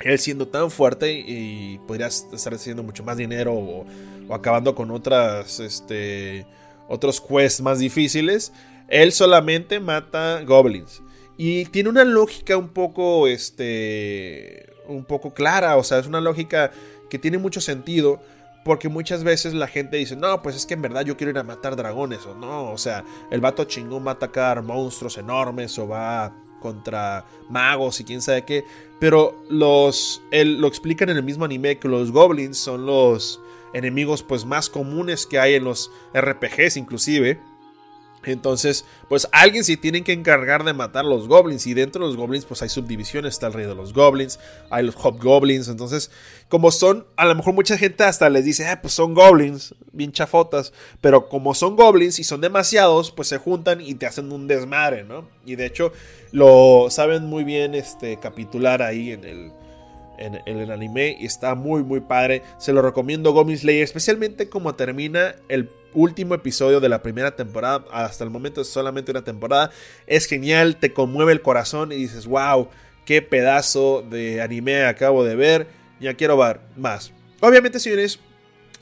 [0.00, 3.86] él siendo tan fuerte y podría estar haciendo mucho más dinero o,
[4.28, 6.46] o acabando con otras este
[6.88, 8.52] otros quests más difíciles,
[8.88, 11.02] él solamente mata goblins.
[11.36, 16.70] Y tiene una lógica un poco, este, un poco clara, o sea, es una lógica
[17.10, 18.20] que tiene mucho sentido.
[18.64, 21.38] Porque muchas veces la gente dice, no, pues es que en verdad yo quiero ir
[21.38, 25.78] a matar dragones, o no, o sea, el vato chingón va a atacar monstruos enormes
[25.78, 28.64] o va contra magos y quién sabe qué.
[28.98, 33.40] Pero los, él, lo explican en el mismo anime que los goblins son los
[33.72, 37.38] enemigos pues más comunes que hay en los RPGs inclusive.
[38.26, 41.66] Entonces, pues alguien se tiene que encargar de matar a los goblins.
[41.66, 43.34] Y dentro de los goblins, pues hay subdivisiones.
[43.34, 44.38] Está el rey de los goblins,
[44.70, 45.68] hay los hobgoblins.
[45.68, 46.10] Entonces,
[46.48, 50.12] como son, a lo mejor mucha gente hasta les dice, ah, pues son goblins, bien
[50.12, 50.72] chafotas.
[51.00, 55.04] Pero como son goblins y son demasiados, pues se juntan y te hacen un desmadre,
[55.04, 55.28] ¿no?
[55.44, 55.92] Y de hecho,
[56.32, 59.52] lo saben muy bien este, capitular ahí en el,
[60.18, 62.42] en, el anime y está muy muy padre.
[62.58, 67.84] Se lo recomiendo Goblin especialmente como termina el último episodio de la primera temporada.
[67.90, 69.70] Hasta el momento es solamente una temporada.
[70.06, 72.68] Es genial, te conmueve el corazón y dices, wow,
[73.04, 75.66] qué pedazo de anime acabo de ver.
[76.00, 77.12] Ya quiero ver más.
[77.40, 78.20] Obviamente, señores,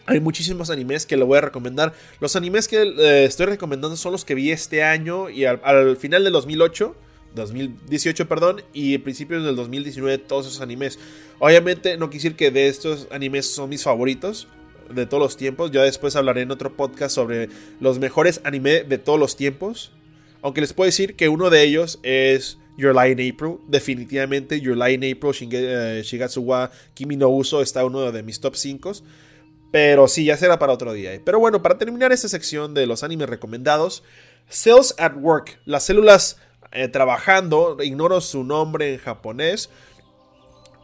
[0.06, 1.92] hay muchísimos animes que le voy a recomendar.
[2.20, 5.96] Los animes que eh, estoy recomendando son los que vi este año y al, al
[5.96, 6.94] final del 2008
[7.34, 10.98] 2018, perdón, y principios del 2019 todos esos animes.
[11.38, 14.48] Obviamente no quisiera que de estos animes son mis favoritos
[14.90, 15.70] de todos los tiempos.
[15.70, 17.48] Yo después hablaré en otro podcast sobre
[17.80, 19.92] los mejores anime de todos los tiempos.
[20.42, 23.58] Aunque les puedo decir que uno de ellos es Your Lie in April.
[23.66, 28.54] Definitivamente Your Lie in April, Shinge, eh, Kimi no Uso está uno de mis top
[28.56, 28.92] 5.
[29.72, 31.20] Pero sí, ya será para otro día.
[31.24, 34.04] Pero bueno, para terminar esta sección de los animes recomendados,
[34.48, 36.38] Cells at Work, las células
[36.74, 39.70] eh, trabajando, ignoro su nombre en japonés.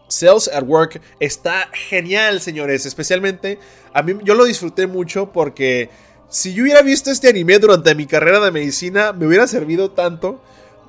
[0.08, 2.86] Cells at Work está genial, señores.
[2.86, 3.58] Especialmente,
[3.92, 5.90] a mí yo lo disfruté mucho porque
[6.28, 10.40] si yo hubiera visto este anime durante mi carrera de medicina, me hubiera servido tanto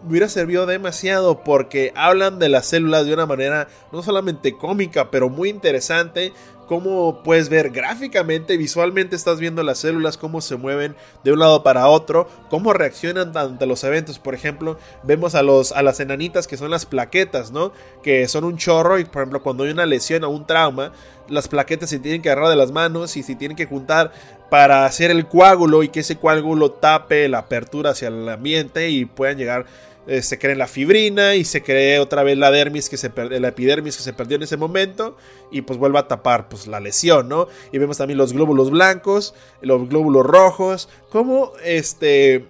[0.04, 5.12] me hubiera servido demasiado porque hablan de las células de una manera no solamente cómica,
[5.12, 6.34] pero muy interesante.
[6.72, 11.64] Como puedes ver gráficamente, visualmente estás viendo las células, cómo se mueven de un lado
[11.64, 14.20] para otro, cómo reaccionan ante los eventos.
[14.20, 17.74] Por ejemplo, vemos a, los, a las enanitas que son las plaquetas, ¿no?
[18.02, 20.94] Que son un chorro y, por ejemplo, cuando hay una lesión o un trauma,
[21.28, 24.14] las plaquetas se tienen que agarrar de las manos y se tienen que juntar
[24.50, 29.04] para hacer el coágulo y que ese coágulo tape la apertura hacia el ambiente y
[29.04, 29.66] puedan llegar
[30.08, 33.48] eh, se cree la fibrina y se cree otra vez la dermis que se la
[33.48, 35.16] epidermis que se perdió en ese momento
[35.52, 37.48] y pues vuelve a tapar pues la lesión, ¿no?
[37.72, 42.46] Y vemos también los glóbulos blancos, los glóbulos rojos, como este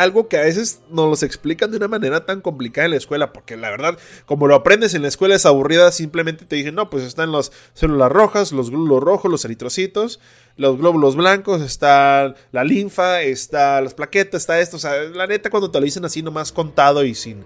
[0.00, 3.32] algo que a veces nos los explican de una manera tan complicada en la escuela,
[3.32, 6.90] porque la verdad, como lo aprendes en la escuela es aburrida, simplemente te dicen, no,
[6.90, 10.20] pues están las células rojas, los glóbulos rojos, los eritrocitos,
[10.56, 15.50] los glóbulos blancos, está la linfa, está las plaquetas, está esto, o sea, la neta
[15.50, 17.44] cuando te lo dicen así nomás contado y sin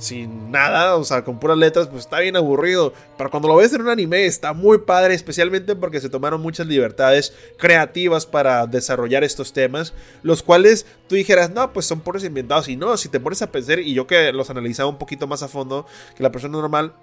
[0.00, 2.92] sin nada, o sea, con puras letras, pues está bien aburrido.
[3.16, 6.66] Pero cuando lo ves en un anime está muy padre, especialmente porque se tomaron muchas
[6.66, 12.68] libertades creativas para desarrollar estos temas, los cuales tú dijeras, no, pues son puros inventados.
[12.68, 15.42] Y no, si te pones a pensar, y yo que los analizaba un poquito más
[15.42, 15.86] a fondo
[16.16, 16.94] que la persona normal,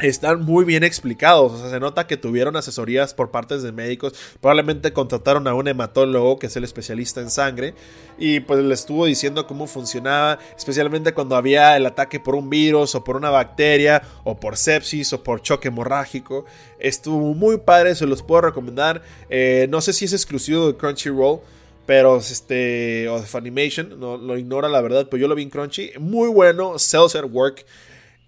[0.00, 1.52] están muy bien explicados.
[1.52, 4.14] O sea, se nota que tuvieron asesorías por partes de médicos.
[4.40, 7.74] Probablemente contrataron a un hematólogo, que es el especialista en sangre.
[8.18, 10.38] Y pues le estuvo diciendo cómo funcionaba.
[10.56, 15.12] Especialmente cuando había el ataque por un virus, o por una bacteria, o por sepsis,
[15.12, 16.44] o por choque hemorrágico.
[16.78, 19.02] Estuvo muy padre, se los puedo recomendar.
[19.28, 21.40] Eh, no sé si es exclusivo de Crunchyroll.
[21.86, 23.08] Pero este.
[23.08, 23.98] O de Funimation.
[23.98, 25.08] No lo ignora la verdad.
[25.10, 25.90] Pero yo lo vi en Crunchy.
[25.98, 26.78] Muy bueno.
[26.78, 27.64] Cells at Work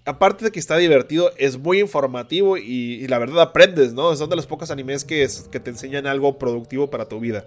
[0.04, 4.14] aparte de que está divertido, es muy informativo y, la verdad aprendes, ¿no?
[4.16, 7.44] Son de los pocos animes que, te enseñan algo productivo para tu vida.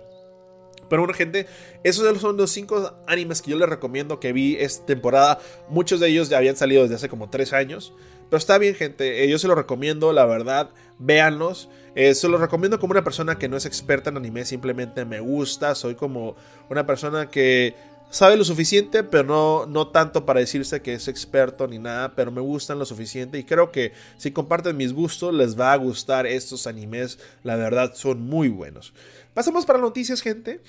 [0.90, 1.48] Pero bueno, gente,
[1.84, 5.40] esos son los cinco animes que yo les recomiendo que vi esta temporada.
[5.68, 7.94] Muchos de ellos ya habían salido desde hace como tres años.
[8.30, 9.24] Pero está bien, gente.
[9.24, 10.70] Eh, yo se los recomiendo, la verdad.
[11.00, 11.70] Véanlos.
[11.96, 14.46] Eh, se los recomiendo como una persona que no es experta en anime.
[14.46, 15.74] Simplemente me gusta.
[15.74, 16.36] Soy como
[16.70, 17.74] una persona que
[18.16, 22.32] sabe lo suficiente, pero no, no tanto para decirse que es experto ni nada, pero
[22.32, 26.26] me gustan lo suficiente y creo que si comparten mis gustos les va a gustar
[26.26, 28.94] estos animes, la verdad son muy buenos.
[29.34, 30.62] Pasamos para noticias, gente.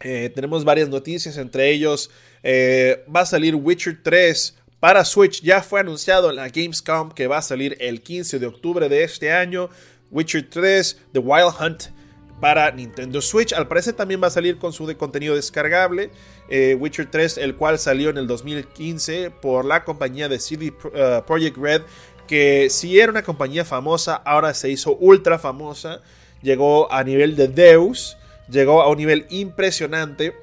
[0.00, 2.10] Eh, tenemos varias noticias, entre ellos
[2.42, 7.28] eh, va a salir Witcher 3 para Switch, ya fue anunciado en la Gamescom que
[7.28, 9.70] va a salir el 15 de octubre de este año.
[10.10, 11.95] Witcher 3, The Wild Hunt
[12.40, 13.52] para Nintendo Switch.
[13.52, 16.10] Al parecer también va a salir con su contenido descargable.
[16.48, 21.24] Eh, Witcher 3, el cual salió en el 2015 por la compañía de CD uh,
[21.26, 21.82] Projekt Red,
[22.26, 26.02] que si era una compañía famosa, ahora se hizo ultra famosa.
[26.42, 28.16] Llegó a nivel de Deus,
[28.48, 30.34] llegó a un nivel impresionante.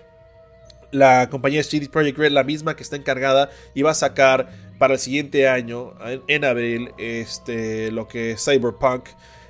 [0.91, 4.99] La compañía CD Projekt Red, la misma que está encargada, iba a sacar para el
[4.99, 5.93] siguiente año,
[6.27, 9.05] en, abril, este, lo que es Cyberpunk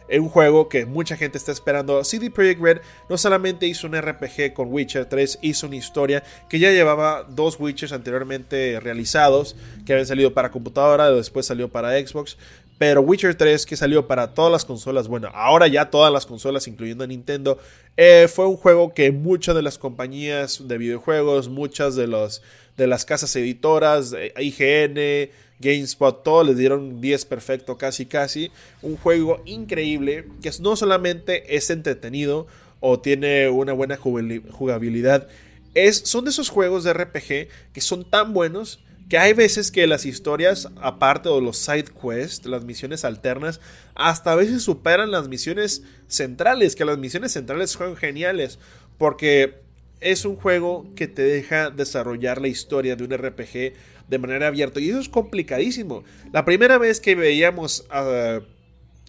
[0.10, 2.04] un juego que mucha gente está esperando.
[2.04, 6.60] CD Projekt Red no solamente hizo un RPG con Witcher 3, hizo una historia que
[6.60, 12.38] ya llevaba dos Witchers anteriormente realizados, que habían salido para computadora, después salió para Xbox.
[12.78, 16.68] Pero Witcher 3, que salió para todas las consolas, bueno, ahora ya todas las consolas,
[16.68, 17.58] incluyendo Nintendo,
[17.96, 22.42] eh, fue un juego que muchas de las compañías de videojuegos, muchas de, los,
[22.76, 25.32] de las casas editoras, eh, IGN,
[25.64, 28.52] GameSpot, todos les dieron 10 perfecto, casi casi.
[28.82, 32.48] Un juego increíble que no solamente es entretenido
[32.80, 35.28] o tiene una buena jugabilidad,
[35.74, 39.86] es, son de esos juegos de RPG que son tan buenos que hay veces que
[39.86, 43.60] las historias, aparte de los side quests, las misiones alternas,
[43.96, 48.60] hasta a veces superan las misiones centrales, que las misiones centrales son geniales,
[48.98, 49.62] porque
[50.04, 53.74] es un juego que te deja desarrollar la historia de un RPG
[54.08, 54.80] de manera abierta.
[54.80, 56.04] Y eso es complicadísimo.
[56.32, 58.40] La primera vez que veíamos ah,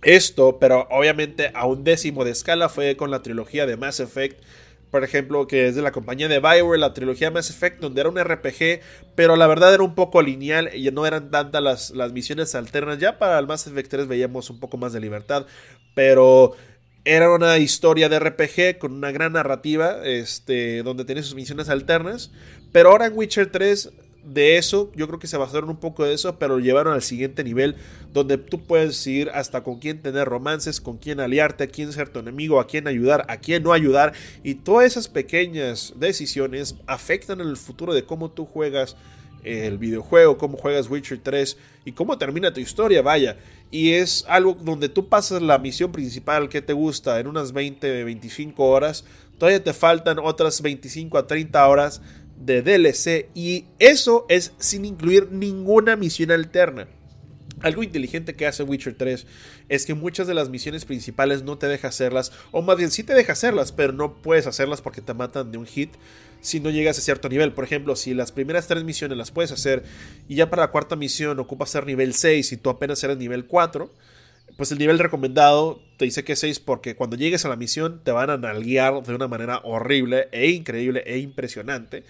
[0.03, 4.43] esto, pero obviamente a un décimo de escala, fue con la trilogía de Mass Effect.
[4.91, 8.11] por ejemplo, que es de la compañía de Bioware, la trilogía Mass Effect, donde era
[8.11, 8.81] un RPG,
[9.17, 12.99] pero la verdad era un poco lineal y no eran tantas las, las misiones alternas.
[12.99, 15.47] Ya para el Mass Effect 3 veíamos un poco más de libertad,
[15.97, 16.55] pero
[17.05, 22.31] era una historia de RPG con una gran narrativa, este, donde tenía sus misiones alternas.
[22.73, 23.91] Pero ahora en Witcher 3
[24.25, 27.03] de eso, yo creo que se basaron un poco de eso, pero lo llevaron al
[27.03, 27.77] siguiente nivel,
[28.13, 32.09] donde tú puedes decidir hasta con quién tener romances, con quién aliarte, a quién ser
[32.09, 37.41] tu enemigo, a quién ayudar, a quién no ayudar, y todas esas pequeñas decisiones afectan
[37.41, 38.97] el futuro de cómo tú juegas
[39.45, 43.37] el videojuego, cómo juegas Witcher 3 y cómo termina tu historia, vaya.
[43.75, 48.05] Y es algo donde tú pasas la misión principal que te gusta en unas 20,
[48.05, 49.05] 25 horas,
[49.37, 52.01] todavía te faltan otras 25 a 30 horas
[52.39, 56.87] de DLC y eso es sin incluir ninguna misión alterna.
[57.65, 59.27] Algo inteligente que hace Witcher 3
[59.71, 63.05] es que muchas de las misiones principales no te deja hacerlas, o más bien sí
[63.05, 65.95] te deja hacerlas, pero no puedes hacerlas porque te matan de un hit
[66.43, 67.55] si no llegas a cierto nivel.
[67.55, 69.83] Por ejemplo, si las primeras tres misiones las puedes hacer
[70.29, 73.47] y ya para la cuarta misión ocupas ser nivel 6 y tú apenas eres nivel
[73.47, 73.91] 4,
[74.59, 78.03] pues el nivel recomendado te dice que es 6 porque cuando llegues a la misión
[78.05, 82.05] te van a nalguear de una manera horrible e increíble e impresionante.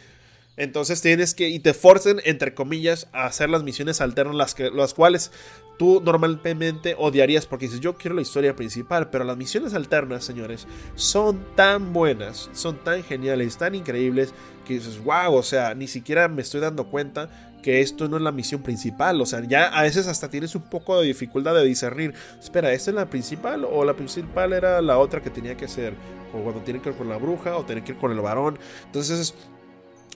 [0.57, 4.71] Entonces tienes que, y te forcen, entre comillas, a hacer las misiones alternas, las, que,
[4.71, 5.33] las cuales
[5.79, 10.67] tú normalmente odiarías porque dices, yo quiero la historia principal, pero las misiones alternas, señores,
[10.95, 14.33] son tan buenas, son tan geniales, tan increíbles,
[14.65, 17.29] que dices, wow, o sea, ni siquiera me estoy dando cuenta
[17.63, 20.63] que esto no es la misión principal, o sea, ya a veces hasta tienes un
[20.63, 24.99] poco de dificultad de discernir, espera, ¿esta es la principal o la principal era la
[24.99, 25.95] otra que tenía que ser?
[26.35, 28.59] O cuando tiene que ir con la bruja o tiene que ir con el varón,
[28.85, 29.35] entonces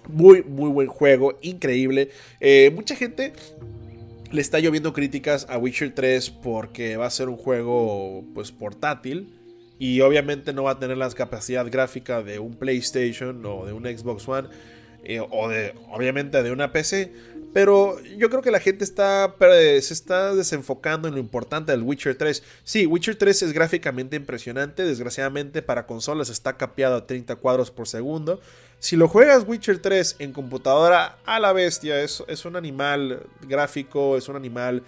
[0.08, 2.10] muy, muy buen juego, increíble.
[2.40, 3.32] Eh, mucha gente
[4.30, 9.34] le está lloviendo críticas a Witcher 3 porque va a ser un juego pues portátil
[9.78, 13.84] y obviamente no va a tener la capacidad gráfica de un PlayStation o de un
[13.84, 14.48] Xbox One
[15.04, 17.12] eh, o de obviamente de una PC.
[17.54, 22.14] Pero yo creo que la gente está, se está desenfocando en lo importante del Witcher
[22.14, 22.42] 3.
[22.62, 24.84] Sí, Witcher 3 es gráficamente impresionante.
[24.84, 28.40] Desgraciadamente para consolas está capeado a 30 cuadros por segundo.
[28.80, 34.16] Si lo juegas Witcher 3 en computadora, a la bestia, es, es un animal gráfico,
[34.16, 34.84] es un animal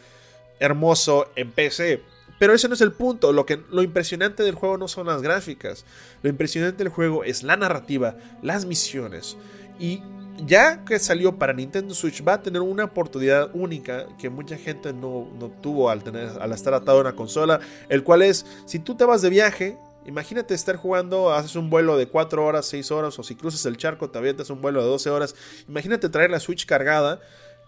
[0.60, 2.02] hermoso en PC.
[2.38, 3.32] Pero ese no es el punto.
[3.32, 5.84] Lo, que, lo impresionante del juego no son las gráficas.
[6.22, 9.36] Lo impresionante del juego es la narrativa, las misiones.
[9.78, 10.02] Y
[10.46, 14.92] ya que salió para Nintendo Switch, va a tener una oportunidad única que mucha gente
[14.92, 17.60] no, no tuvo al, tener, al estar atado a una consola.
[17.88, 19.76] El cual es, si tú te vas de viaje
[20.06, 23.76] Imagínate estar jugando, haces un vuelo de 4 horas, 6 horas, o si cruzas el
[23.76, 25.34] charco te avientas un vuelo de 12 horas.
[25.68, 27.20] Imagínate traer la Switch cargada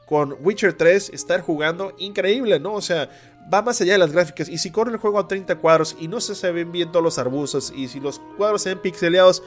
[0.07, 2.75] con Witcher 3, estar jugando increíble, ¿no?
[2.75, 3.11] O sea,
[3.53, 4.49] va más allá de las gráficas.
[4.49, 7.19] Y si corre el juego a 30 cuadros y no se, ven bien todos los
[7.19, 9.43] arbustos, y si los cuadros se ven pixeleados,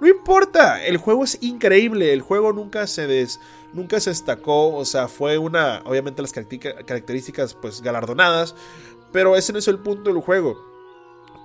[0.00, 3.38] no importa, el juego es increíble, el juego nunca se des,
[3.74, 8.54] nunca se destacó, o sea, fue una, obviamente las características pues galardonadas,
[9.12, 10.69] pero ese no es el punto del juego.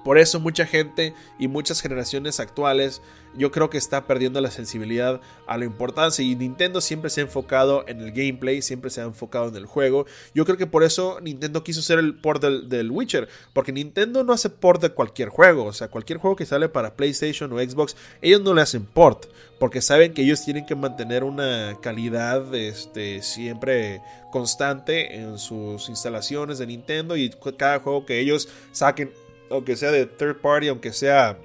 [0.06, 3.02] Por eso mucha gente y muchas generaciones actuales
[3.38, 7.24] yo creo que está perdiendo la sensibilidad a la importancia y Nintendo siempre se ha
[7.24, 10.06] enfocado en el gameplay, siempre se ha enfocado en el juego.
[10.36, 14.32] Yo creo que por eso Nintendo quiso hacer el port del, Witcher, porque Nintendo no
[14.32, 17.96] hace port de cualquier juego, o sea, cualquier juego que sale para PlayStation o Xbox,
[18.22, 19.26] ellos no le hacen port,
[19.60, 24.02] porque saben que ellos tienen que mantener una calidad este, siempre
[24.32, 29.12] constante en sus instalaciones de Nintendo y cada juego que ellos saquen
[29.50, 31.38] aunque sea de third party, aunque sea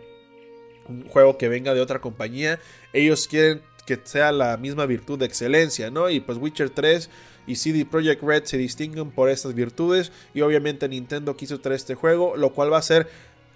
[0.89, 2.59] un juego que venga de otra compañía,
[2.93, 6.11] ellos quieren que sea la misma virtud de excelencia, ¿no?
[6.11, 7.11] Y pues Witcher 3
[7.47, 11.95] y CD Projekt Red se distinguen por estas virtudes y obviamente Nintendo quiso traer este
[11.95, 13.09] juego, lo cual va a ser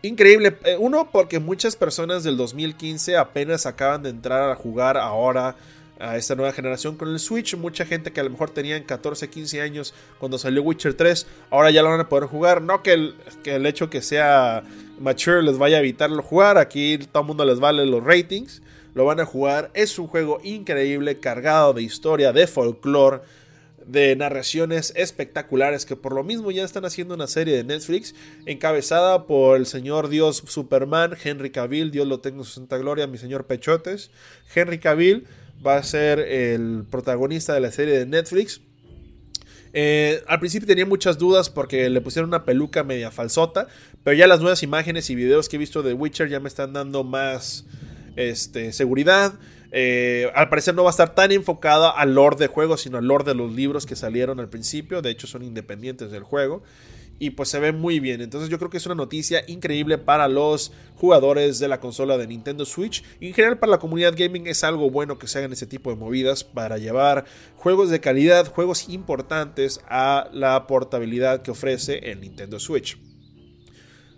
[0.03, 0.57] increíble.
[0.65, 5.57] Eh, uno, porque muchas personas del 2015 apenas acaban de entrar a jugar ahora
[5.99, 7.57] a esta nueva generación con el Switch.
[7.57, 11.71] Mucha gente que a lo mejor tenían 14, 15 años cuando salió Witcher 3, ahora
[11.71, 12.63] ya lo van a poder jugar.
[12.63, 14.63] No que el, que el hecho que sea
[14.99, 18.63] mature les vaya a evitarlo jugar, aquí todo el mundo les vale los ratings,
[18.95, 19.71] lo van a jugar.
[19.75, 23.21] Es un juego increíble, cargado de historia, de folclore
[23.87, 28.15] de narraciones espectaculares que por lo mismo ya están haciendo una serie de Netflix
[28.47, 33.07] encabezada por el señor Dios Superman, Henry Cavill, Dios lo tenga en su santa gloria,
[33.07, 34.11] mi señor Pechotes,
[34.55, 35.27] Henry Cavill
[35.65, 38.61] va a ser el protagonista de la serie de Netflix.
[39.77, 43.67] Eh, al principio tenía muchas dudas porque le pusieron una peluca media falsota,
[44.05, 46.73] pero ya las nuevas imágenes y videos que he visto de Witcher ya me están
[46.73, 47.65] dando más
[48.15, 49.35] este, seguridad.
[49.73, 53.07] Eh, al parecer no va a estar tan enfocada al lore de juego, sino al
[53.07, 55.03] lore de los libros que salieron al principio.
[55.03, 56.63] De hecho, son independientes del juego.
[57.19, 58.21] Y pues se ve muy bien.
[58.21, 62.27] Entonces yo creo que es una noticia increíble para los jugadores de la consola de
[62.27, 63.05] Nintendo Switch.
[63.21, 65.91] Y en general para la comunidad gaming es algo bueno que se hagan ese tipo
[65.91, 67.25] de movidas para llevar
[67.57, 72.99] juegos de calidad, juegos importantes a la portabilidad que ofrece el Nintendo Switch.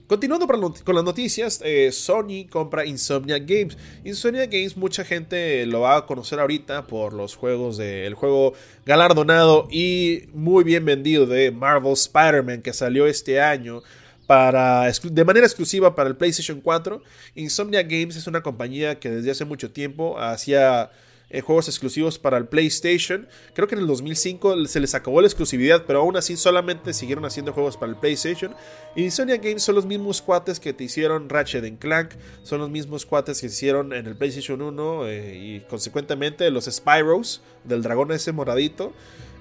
[0.07, 3.77] Continuando con las noticias, eh, Sony compra Insomnia Games.
[4.05, 8.53] Insomnia Games mucha gente lo va a conocer ahorita por los juegos del juego
[8.85, 13.83] galardonado y muy bien vendido de Marvel Spider-Man que salió este año
[14.29, 17.03] para, de manera exclusiva para el PlayStation 4.
[17.35, 20.93] Insomnia Games es una compañía que desde hace mucho tiempo hacía
[21.29, 23.27] eh, juegos exclusivos para el PlayStation.
[23.53, 27.25] Creo que en el 2005 se les acabó la exclusividad, pero aún así solamente siguieron
[27.25, 28.55] haciendo juegos para el PlayStation.
[28.95, 32.11] Y Insomnia Games son los mismos cuates que te hicieron Ratchet Clank,
[32.45, 37.43] son los mismos cuates que hicieron en el PlayStation 1 eh, y consecuentemente los Spyros
[37.65, 38.93] del dragón ese moradito.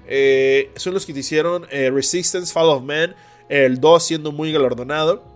[0.08, 3.16] Eh, son los que te hicieron Resistance, Fall of Man,
[3.48, 5.35] el 2 siendo muy galardonado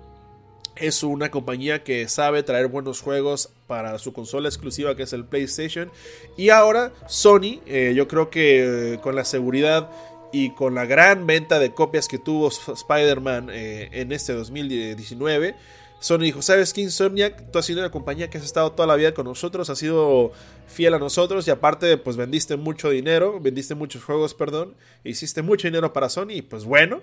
[0.79, 5.25] es una compañía que sabe traer buenos juegos para su consola exclusiva que es el
[5.25, 5.91] PlayStation.
[6.37, 9.89] Y ahora Sony, eh, yo creo que eh, con la seguridad
[10.31, 15.55] y con la gran venta de copias que tuvo Spider-Man eh, en este 2019,
[15.99, 17.51] Sony dijo, ¿sabes qué Insomniac?
[17.51, 20.31] Tú has sido una compañía que has estado toda la vida con nosotros, has sido
[20.67, 25.67] fiel a nosotros y aparte pues vendiste mucho dinero, vendiste muchos juegos, perdón, hiciste mucho
[25.67, 27.01] dinero para Sony y pues bueno.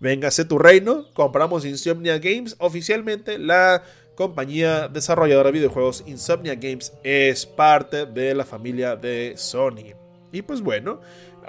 [0.00, 2.54] Véngase tu reino, compramos Insomnia Games.
[2.58, 3.82] Oficialmente la
[4.14, 9.94] compañía desarrolladora de videojuegos Insomnia Games es parte de la familia de Sony.
[10.30, 11.00] Y pues bueno,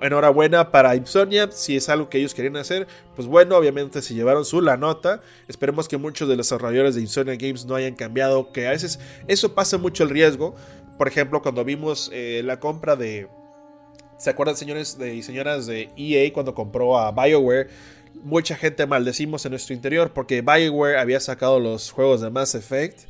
[0.02, 4.44] enhorabuena para Insomnia, si es algo que ellos querían hacer, pues bueno, obviamente se llevaron
[4.46, 5.22] su la nota.
[5.48, 9.00] Esperemos que muchos de los desarrolladores de Insomnia Games no hayan cambiado, que a veces
[9.28, 10.56] eso pasa mucho el riesgo.
[10.98, 13.28] Por ejemplo, cuando vimos eh, la compra de...
[14.18, 17.70] ¿Se acuerdan, señores y señoras de EA cuando compró a BioWare?
[18.16, 23.02] Mucha gente maldecimos en nuestro interior porque Bioware había sacado los juegos de Mass Effect.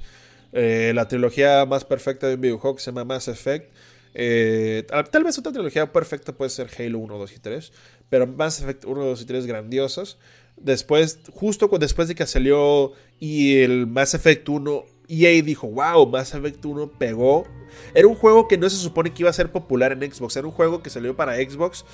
[0.51, 3.71] Eh, la trilogía más perfecta de un videojuego se llama Mass Effect.
[4.13, 7.71] Eh, tal vez otra trilogía perfecta puede ser Halo 1, 2 y 3.
[8.09, 10.17] Pero Mass Effect 1, 2 y 3 grandiosos.
[10.57, 16.33] Después, justo después de que salió y el Mass Effect 1, EA dijo, wow, Mass
[16.33, 17.45] Effect 1 pegó.
[17.93, 20.35] Era un juego que no se supone que iba a ser popular en Xbox.
[20.35, 21.85] Era un juego que salió para Xbox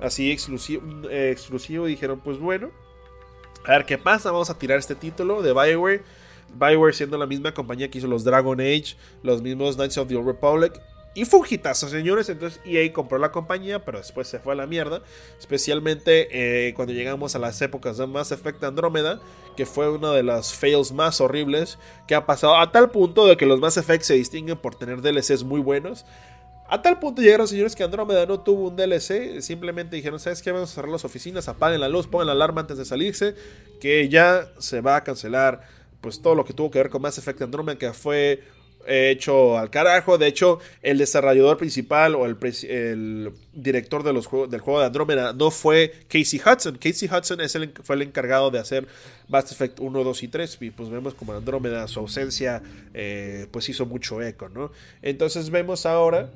[0.00, 1.86] así exclusivo, eh, exclusivo.
[1.86, 2.70] Dijeron, pues bueno,
[3.64, 4.30] a ver qué pasa.
[4.30, 6.02] Vamos a tirar este título de Bioware.
[6.54, 10.16] Bioware siendo la misma compañía que hizo los Dragon Age, los mismos Knights of the
[10.16, 10.80] Old Republic.
[11.14, 11.40] Y fue
[11.74, 12.28] señores.
[12.28, 15.02] Entonces EA compró la compañía, pero después se fue a la mierda.
[15.38, 19.20] Especialmente eh, cuando llegamos a las épocas de Mass Effect Andrómeda,
[19.56, 22.56] que fue uno de los fails más horribles que ha pasado.
[22.56, 26.04] A tal punto de que los Mass Effect se distinguen por tener DLCs muy buenos.
[26.70, 30.52] A tal punto llegaron señores que Andrómeda no tuvo un DLC, simplemente dijeron, ¿sabes qué?
[30.52, 33.34] Vamos a cerrar las oficinas, apaguen la luz, pongan la alarma antes de salirse,
[33.80, 35.62] que ya se va a cancelar
[36.02, 38.42] pues todo lo que tuvo que ver con Mass Effect Andrómeda, que fue
[38.88, 40.18] hecho al carajo.
[40.18, 45.32] De hecho, el desarrollador principal o el, director de los juegos, del juego de Andrómeda
[45.32, 46.78] no fue Casey Hudson.
[46.78, 48.86] Casey Hudson es el, fue el encargado de hacer
[49.28, 50.58] Mass Effect 1, 2 y 3.
[50.60, 52.62] Y pues vemos como Andrómeda, su ausencia,
[52.94, 54.70] eh, pues hizo mucho eco, ¿no?
[55.02, 56.30] Entonces vemos ahora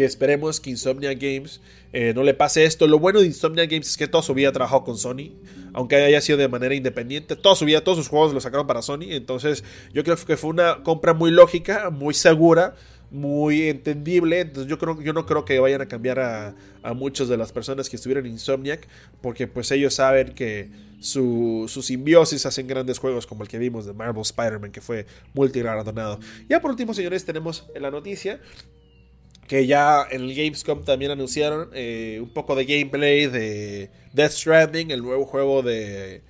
[0.00, 1.60] que esperemos que Insomnia Games
[1.92, 2.86] eh, no le pase esto.
[2.86, 5.32] Lo bueno de Insomnia Games es que toda su vida trabajado con Sony,
[5.74, 7.36] aunque haya sido de manera independiente.
[7.36, 9.10] Toda su vida, todos sus juegos los sacaron para Sony.
[9.10, 12.76] Entonces, yo creo que fue una compra muy lógica, muy segura,
[13.10, 14.40] muy entendible.
[14.40, 17.52] Entonces, yo, creo, yo no creo que vayan a cambiar a, a muchas de las
[17.52, 18.88] personas que estuvieron en Insomniac,
[19.20, 23.84] porque pues ellos saben que su, su simbiosis hacen grandes juegos como el que vimos
[23.84, 26.20] de Marvel Spider-Man, que fue multigalardonado.
[26.48, 28.40] Ya por último, señores, tenemos la noticia
[29.50, 34.92] que ya en el Gamescom también anunciaron eh, un poco de gameplay de Death Stranding,
[34.92, 36.22] el nuevo juego de,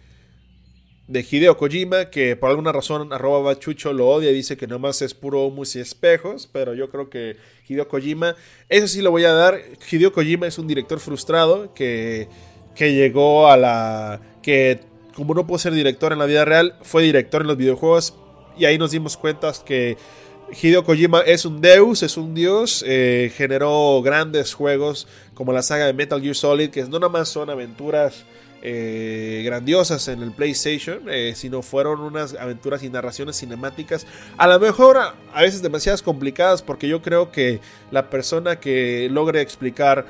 [1.07, 5.13] de Hideo Kojima, que por alguna razón arroba bachucho lo odia dice que nomás es
[5.13, 7.37] puro humus y espejos, pero yo creo que
[7.69, 8.37] Hideo Kojima,
[8.71, 9.61] eso sí lo voy a dar,
[9.91, 12.27] Hideo Kojima es un director frustrado que,
[12.75, 14.23] que llegó a la...
[14.43, 14.81] que
[15.15, 18.15] como no pudo ser director en la vida real, fue director en los videojuegos
[18.57, 19.99] y ahí nos dimos cuenta que
[20.53, 25.87] Hideo Kojima es un deus, es un dios, eh, generó grandes juegos como la saga
[25.87, 28.25] de Metal Gear Solid, que no nada más son aventuras
[28.63, 34.59] eh, grandiosas en el PlayStation, eh, sino fueron unas aventuras y narraciones cinemáticas, a lo
[34.59, 40.05] mejor a, a veces demasiadas complicadas, porque yo creo que la persona que logre explicar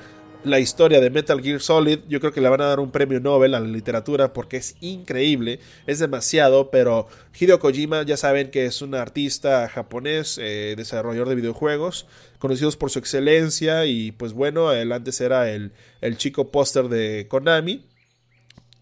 [0.44, 3.20] la historia de Metal Gear Solid, yo creo que le van a dar un premio
[3.20, 8.64] Nobel a la literatura porque es increíble, es demasiado, pero Hideo Kojima ya saben que
[8.64, 12.06] es un artista japonés, eh, desarrollador de videojuegos,
[12.38, 17.26] conocidos por su excelencia y pues bueno, él antes era el, el chico póster de
[17.28, 17.84] Konami.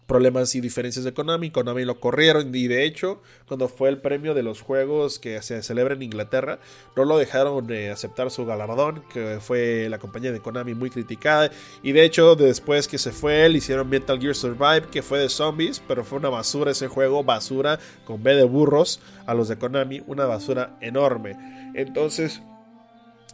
[0.09, 1.51] Problemas y diferencias de Konami.
[1.51, 5.63] Konami lo corrieron y de hecho, cuando fue el premio de los juegos que se
[5.63, 6.59] celebra en Inglaterra,
[6.97, 11.51] no lo dejaron de aceptar su galardón, que fue la compañía de Konami muy criticada.
[11.83, 15.29] Y de hecho, después que se fue él, hicieron Metal Gear Survive, que fue de
[15.29, 19.57] zombies, pero fue una basura ese juego, basura con B de burros a los de
[19.57, 21.37] Konami, una basura enorme.
[21.75, 22.41] Entonces...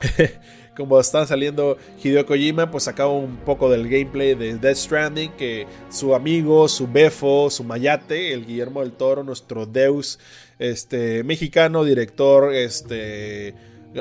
[0.75, 5.65] como está saliendo Hideo Kojima, pues sacaba un poco del gameplay de Death Stranding, que
[5.89, 10.19] su amigo, su befo, su mayate, el Guillermo del Toro, nuestro Deus,
[10.59, 13.55] este, mexicano, director, este,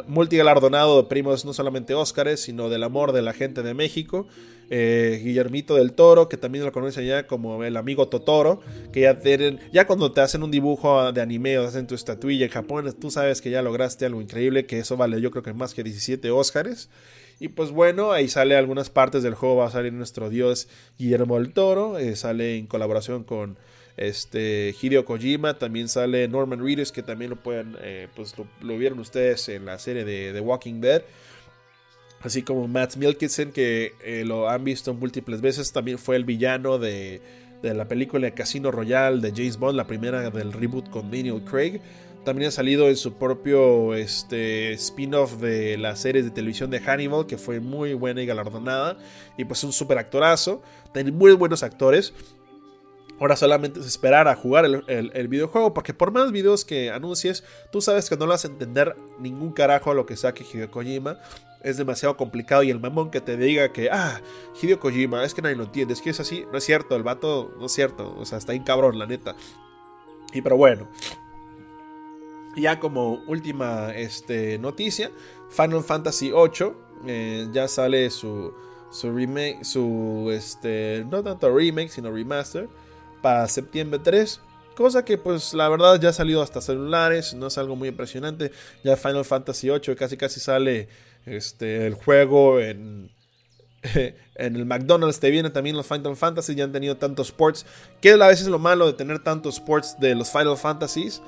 [0.07, 4.27] multigalardonado de primos no solamente Óscares, sino del amor de la gente de México.
[4.70, 8.60] Eh, Guillermito del Toro, que también lo conoce ya como el amigo Totoro,
[8.92, 12.46] que ya tienen, ya cuando te hacen un dibujo de anime o hacen tu estatuilla
[12.46, 15.52] en Japón, tú sabes que ya lograste algo increíble, que eso vale yo creo que
[15.52, 16.88] más que 17 Óscares.
[17.40, 21.38] Y pues bueno, ahí sale algunas partes del juego, va a salir nuestro dios Guillermo
[21.38, 23.56] del Toro, eh, sale en colaboración con
[23.96, 28.98] este Hideo Kojima, también sale Norman Reedus, que también lo pueden, eh, pues lo, vieron
[28.98, 31.02] ustedes en la serie de The Walking Dead.
[32.25, 36.79] Así como Matt Mikkelsen, que eh, lo han visto múltiples veces, también fue el villano
[36.79, 37.20] de,
[37.62, 41.83] la película Casino Royale de James Bond, la primera del reboot con Daniel Craig.
[42.25, 47.27] También ha salido en su propio este, spin-off de la serie de televisión de Hannibal,
[47.27, 48.97] que fue muy buena y galardonada.
[49.37, 50.62] Y pues un super actorazo.
[50.95, 52.14] Tiene muy buenos actores.
[53.20, 57.81] Ahora solamente es esperar a jugar el, videojuego, porque por más videos que anuncies, tú
[57.83, 61.20] sabes que no le vas a entender ningún carajo a lo que saque Hideo Kojima.
[61.64, 64.20] Es demasiado complicado y el mamón que te diga que, ah,
[64.60, 67.02] Hideo Kojima, es que nadie lo entiende, es que es así, no es cierto, el
[67.02, 69.34] vato no es cierto, o sea, está ahí cabrón, la neta.
[70.32, 70.88] Y pero bueno,
[72.56, 75.10] ya como última este, noticia,
[75.50, 76.72] Final Fantasy VIII
[77.06, 78.54] eh, ya sale su,
[78.90, 82.68] su remake, su, este, no tanto remake, sino remaster
[83.22, 84.40] para septiembre 3.
[84.76, 88.50] Cosa que pues la verdad ya ha salido hasta celulares, no es algo muy impresionante.
[88.82, 90.88] Ya Final Fantasy VIII casi casi sale
[91.27, 93.11] este, el juego en,
[94.35, 95.20] en el McDonald's.
[95.20, 97.66] Te vienen también los Final Fantasy, ya han tenido tantos sports.
[98.01, 101.22] Que a veces lo malo de tener tantos sports de los Final Fantasies.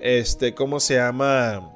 [0.00, 1.72] Este, ¿cómo se llama?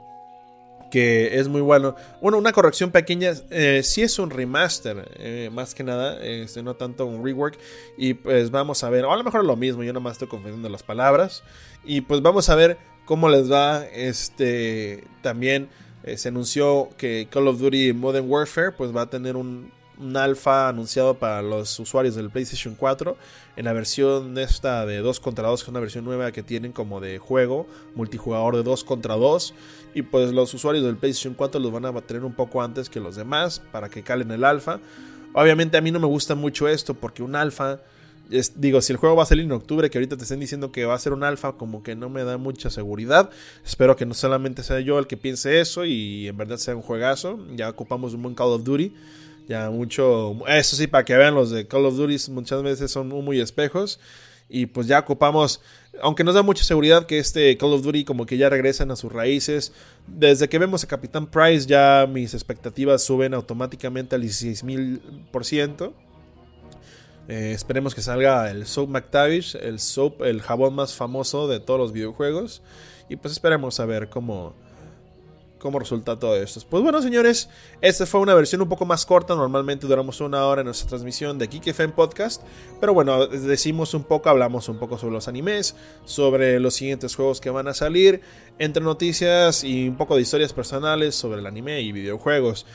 [0.91, 1.95] que es muy bueno.
[2.20, 6.74] Bueno, una corrección pequeña, eh, si es un remaster, eh, más que nada, este, no
[6.74, 7.59] tanto un rework.
[7.97, 10.68] Y pues vamos a ver, o a lo mejor lo mismo, yo nomás estoy confundiendo
[10.68, 11.43] las palabras.
[11.85, 13.85] Y pues vamos a ver cómo les va.
[13.87, 15.68] Este también
[16.07, 19.72] eh, se anunció que Call of Duty Modern Warfare pues va a tener un,
[20.14, 23.16] alfa anunciado para los usuarios del PlayStation 4
[23.57, 26.70] en la versión esta de 2 contra 2, que es una versión nueva que tienen
[26.72, 29.54] como de juego, multijugador de 2 contra 2.
[29.94, 33.00] Y pues los usuarios del PlayStation 4 los van a tener un poco antes que
[33.00, 34.78] los demás para que calen el alfa.
[35.32, 37.80] Obviamente a mí no me gusta mucho esto porque un alfa,
[38.57, 40.85] digo, si el juego va a salir en octubre, que ahorita te estén diciendo que
[40.85, 43.31] va a ser un alfa, como que no me da mucha seguridad.
[43.64, 46.83] Espero que no solamente sea yo el que piense eso y en verdad sea un
[46.83, 47.39] juegazo.
[47.55, 48.93] Ya ocupamos un buen Call of Duty.
[49.49, 50.37] Ya mucho.
[50.49, 54.01] Eso sí, para que vean, los de Call of Duty muchas veces son muy espejos.
[54.49, 55.61] Y pues ya ocupamos.
[56.03, 58.97] Aunque nos da mucha seguridad que este Call of Duty como que ya regresan a
[58.97, 59.72] sus raíces.
[60.07, 65.93] Desde que vemos a Capitán Price ya mis expectativas suben automáticamente al 16.000%.
[67.29, 71.79] Eh, esperemos que salga el Soap McTavish, el soap, el jabón más famoso de todos
[71.81, 72.62] los videojuegos.
[73.09, 74.55] Y pues esperemos a ver cómo,
[75.59, 76.61] cómo resulta todo esto.
[76.68, 77.49] Pues bueno, señores,
[77.81, 79.35] esta fue una versión un poco más corta.
[79.35, 82.43] Normalmente duramos una hora en nuestra transmisión de Geek FM Podcast.
[82.81, 85.74] Pero bueno, decimos un poco, hablamos un poco sobre los animes,
[86.05, 88.20] sobre los siguientes juegos que van a salir,
[88.59, 92.66] entre noticias y un poco de historias personales sobre el anime y videojuegos.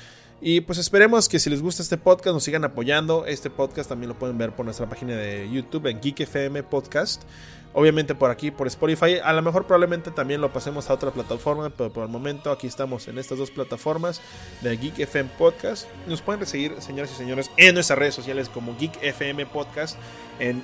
[0.44, 3.28] Y pues esperemos que si les gusta este podcast nos sigan apoyando.
[3.28, 7.22] Este podcast también lo pueden ver por nuestra página de YouTube en Geek FM Podcast.
[7.74, 9.20] Obviamente por aquí, por Spotify.
[9.24, 12.66] A lo mejor probablemente también lo pasemos a otra plataforma, pero por el momento aquí
[12.66, 14.20] estamos en estas dos plataformas
[14.62, 15.88] de Geek FM Podcast.
[16.08, 19.96] Nos pueden seguir, señoras y señores, en nuestras redes sociales como Geek FM Podcast,
[20.40, 20.64] en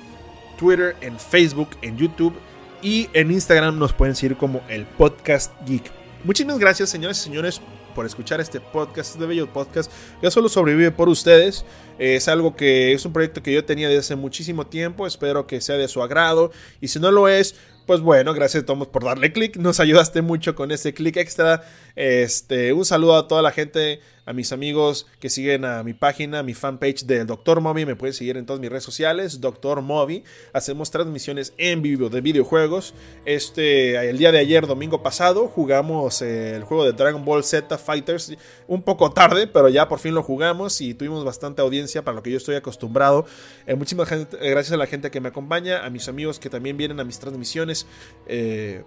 [0.58, 2.34] Twitter, en Facebook, en YouTube
[2.82, 5.84] y en Instagram nos pueden seguir como el Podcast Geek.
[6.24, 7.60] Muchísimas gracias, señoras y señores,
[7.98, 9.90] por escuchar este podcast, este bello podcast.
[10.22, 11.64] Ya solo sobrevive por ustedes.
[11.98, 15.04] Es algo que es un proyecto que yo tenía desde hace muchísimo tiempo.
[15.04, 16.52] Espero que sea de su agrado.
[16.80, 19.56] Y si no lo es, pues bueno, gracias a todos por darle clic.
[19.56, 21.64] Nos ayudaste mucho con ese clic extra.
[21.96, 26.40] Este, un saludo a toda la gente, a mis amigos que siguen a mi página,
[26.40, 27.62] a mi fanpage del Dr.
[27.62, 27.86] Moby.
[27.86, 29.80] Me pueden seguir en todas mis redes sociales, Dr.
[29.80, 30.22] Moby.
[30.52, 32.92] Hacemos transmisiones en vivo de videojuegos.
[33.24, 38.36] Este, el día de ayer, domingo pasado, jugamos el juego de Dragon Ball Z Fighters.
[38.66, 42.22] Un poco tarde, pero ya por fin lo jugamos y tuvimos bastante audiencia para lo
[42.22, 43.24] que yo estoy acostumbrado.
[43.66, 47.00] Eh, muchísimas gracias a la gente que me acompaña, a mis amigos que también vienen
[47.00, 47.86] a mis transmisiones.
[48.26, 48.84] Eh,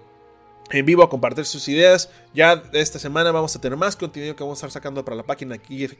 [0.71, 2.09] en vivo a compartir sus ideas.
[2.33, 5.23] Ya esta semana vamos a tener más contenido que vamos a estar sacando para la
[5.23, 5.57] página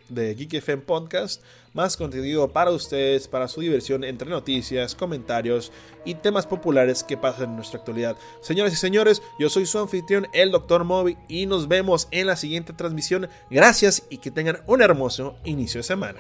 [0.10, 1.44] de Geek FM Podcast.
[1.74, 5.72] Más contenido para ustedes, para su diversión entre noticias, comentarios
[6.06, 8.18] y temas populares que pasan en nuestra actualidad.
[8.42, 10.84] Señoras y señores, yo soy su anfitrión, el Dr.
[10.84, 13.30] Moby, y nos vemos en la siguiente transmisión.
[13.50, 16.20] Gracias y que tengan un hermoso inicio de semana.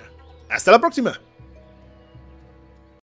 [0.49, 1.30] Hasta la próxima.